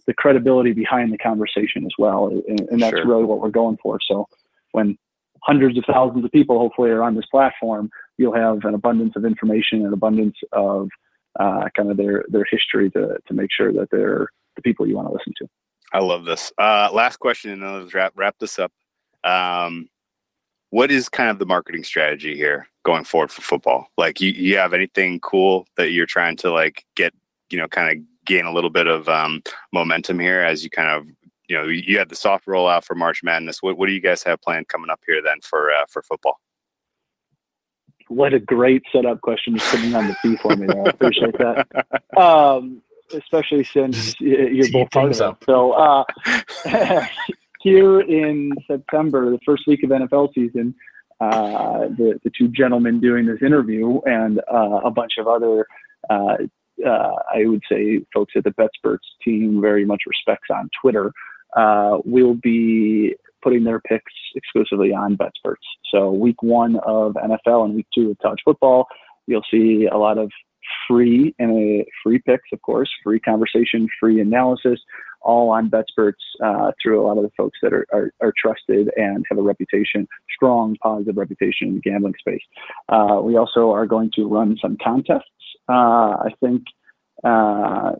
[0.06, 2.28] the credibility behind the conversation as well.
[2.28, 3.06] And, and that's sure.
[3.06, 3.98] really what we're going for.
[4.00, 4.26] So
[4.72, 4.98] when
[5.42, 9.24] hundreds of thousands of people hopefully are on this platform, you'll have an abundance of
[9.24, 10.88] information and abundance of
[11.38, 14.96] uh, kind of their, their history to, to make sure that they're the people you
[14.96, 15.48] want to listen to.
[15.92, 16.52] I love this.
[16.58, 18.72] Uh, last question, and then let's wrap, wrap this up.
[19.24, 19.88] Um,
[20.70, 23.88] what is kind of the marketing strategy here going forward for football?
[23.96, 27.12] Like, you, you have anything cool that you're trying to like get,
[27.50, 30.88] you know, kind of gain a little bit of um, momentum here as you kind
[30.88, 31.06] of
[31.50, 33.60] you know you had the soft rollout for March Madness.
[33.60, 36.40] What, what do you guys have planned coming up here then for uh, for football?
[38.08, 40.86] What a great setup question, just putting on the fee for me there.
[40.86, 41.66] I appreciate that.
[42.16, 42.82] Um,
[43.12, 45.44] especially since you're Tee both part of up.
[45.44, 46.04] So uh,
[47.60, 50.74] here in September, the first week of NFL season,
[51.20, 55.66] uh, the the two gentlemen doing this interview and uh, a bunch of other.
[56.08, 56.36] Uh,
[56.86, 61.12] uh, I would say folks at the BetSperts team very much respects on Twitter.
[61.56, 65.56] Uh, will be putting their picks exclusively on BetSperts.
[65.92, 68.86] So week one of NFL and week two of college football,
[69.26, 70.30] you'll see a lot of
[70.86, 74.78] free and uh, free picks, of course, free conversation, free analysis,
[75.22, 78.90] all on BetSperts uh, through a lot of the folks that are, are, are, trusted
[78.96, 82.40] and have a reputation, strong positive reputation in the gambling space.
[82.88, 85.24] Uh, we also are going to run some contests.
[85.68, 86.62] Uh, I think
[87.22, 87.92] uh,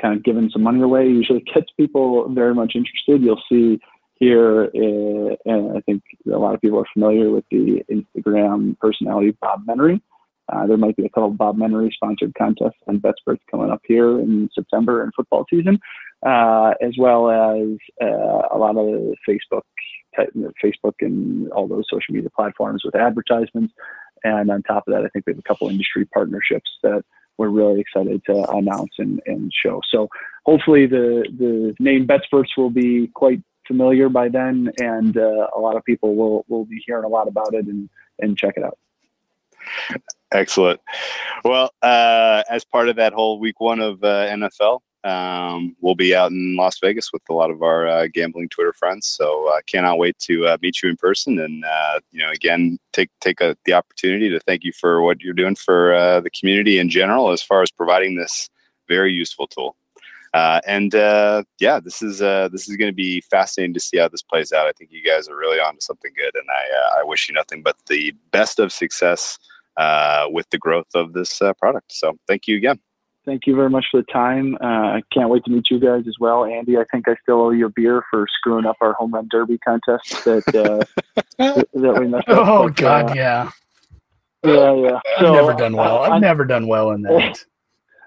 [0.00, 3.22] kind of giving some money away usually gets people very much interested.
[3.22, 3.80] You'll see
[4.18, 9.36] here, uh, and I think a lot of people are familiar with the Instagram personality
[9.40, 10.00] Bob Menery.
[10.50, 13.82] Uh, there might be a couple of Bob Menery sponsored contests and BetSperts coming up
[13.86, 15.78] here in September and football season,
[16.26, 19.62] uh, as well as uh, a lot of Facebook,
[20.64, 23.74] Facebook and all those social media platforms with advertisements.
[24.24, 27.04] And on top of that, I think we have a couple industry partnerships that
[27.38, 29.80] we're really excited to announce and, and show.
[29.90, 30.08] So
[30.44, 35.76] hopefully the, the name BetSperts will be quite familiar by then, and uh, a lot
[35.76, 38.78] of people will, will be hearing a lot about it and, and check it out.
[40.32, 40.80] Excellent.
[41.44, 46.14] Well, uh, as part of that whole week one of uh, NFL, um, we'll be
[46.14, 49.06] out in Las Vegas with a lot of our uh, gambling Twitter friends.
[49.06, 51.38] So I uh, cannot wait to uh, meet you in person.
[51.38, 55.22] And uh, you know, again, take take a, the opportunity to thank you for what
[55.22, 58.50] you're doing for uh, the community in general, as far as providing this
[58.86, 59.76] very useful tool.
[60.34, 60.92] Uh, and
[61.58, 64.66] yeah, this is this is going to be fascinating to see how this plays out.
[64.66, 67.62] I think you guys are really onto something good, and I I wish you nothing
[67.62, 69.38] but the best of success
[70.30, 71.92] with the growth of this product.
[71.92, 72.80] So thank you again
[73.28, 74.56] thank you very much for the time.
[74.60, 76.46] Uh, I can't wait to meet you guys as well.
[76.46, 79.28] Andy, I think I still owe you a beer for screwing up our home run
[79.30, 80.84] derby contest that uh,
[81.74, 82.48] that we messed up.
[82.48, 83.50] Oh but, God, uh, yeah,
[84.44, 85.00] yeah, yeah.
[85.18, 85.98] I've never done well.
[85.98, 87.44] I've never done well in that.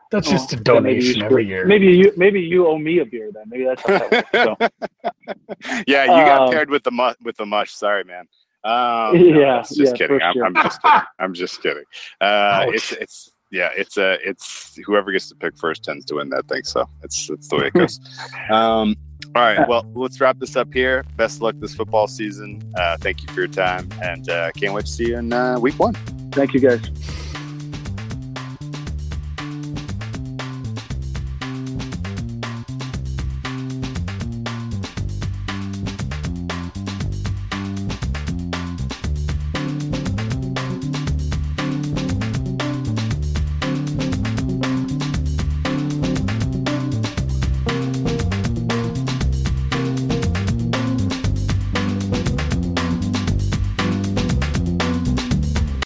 [0.09, 1.65] That's oh, just a donation every year.
[1.65, 3.45] Maybe you maybe you owe me a beer then.
[3.47, 4.55] Maybe that's how that works, so.
[5.87, 7.71] Yeah, you got um, paired with the mu- with the mush.
[7.71, 8.27] Sorry, man.
[8.63, 10.21] Um, yeah, just yeah, kidding.
[10.21, 10.45] I'm, sure.
[10.45, 11.01] I'm, just kidding.
[11.19, 11.83] I'm just kidding.
[12.19, 16.15] Uh, it's it's yeah, it's a uh, it's whoever gets to pick first tends to
[16.15, 16.63] win that thing.
[16.63, 17.99] So it's it's the way it goes.
[18.49, 18.95] um,
[19.35, 21.05] all right, well, let's wrap this up here.
[21.15, 22.61] Best of luck this football season.
[22.75, 25.59] Uh, thank you for your time, and uh, can't wait to see you in uh,
[25.59, 25.93] week one.
[26.31, 26.81] Thank you, guys.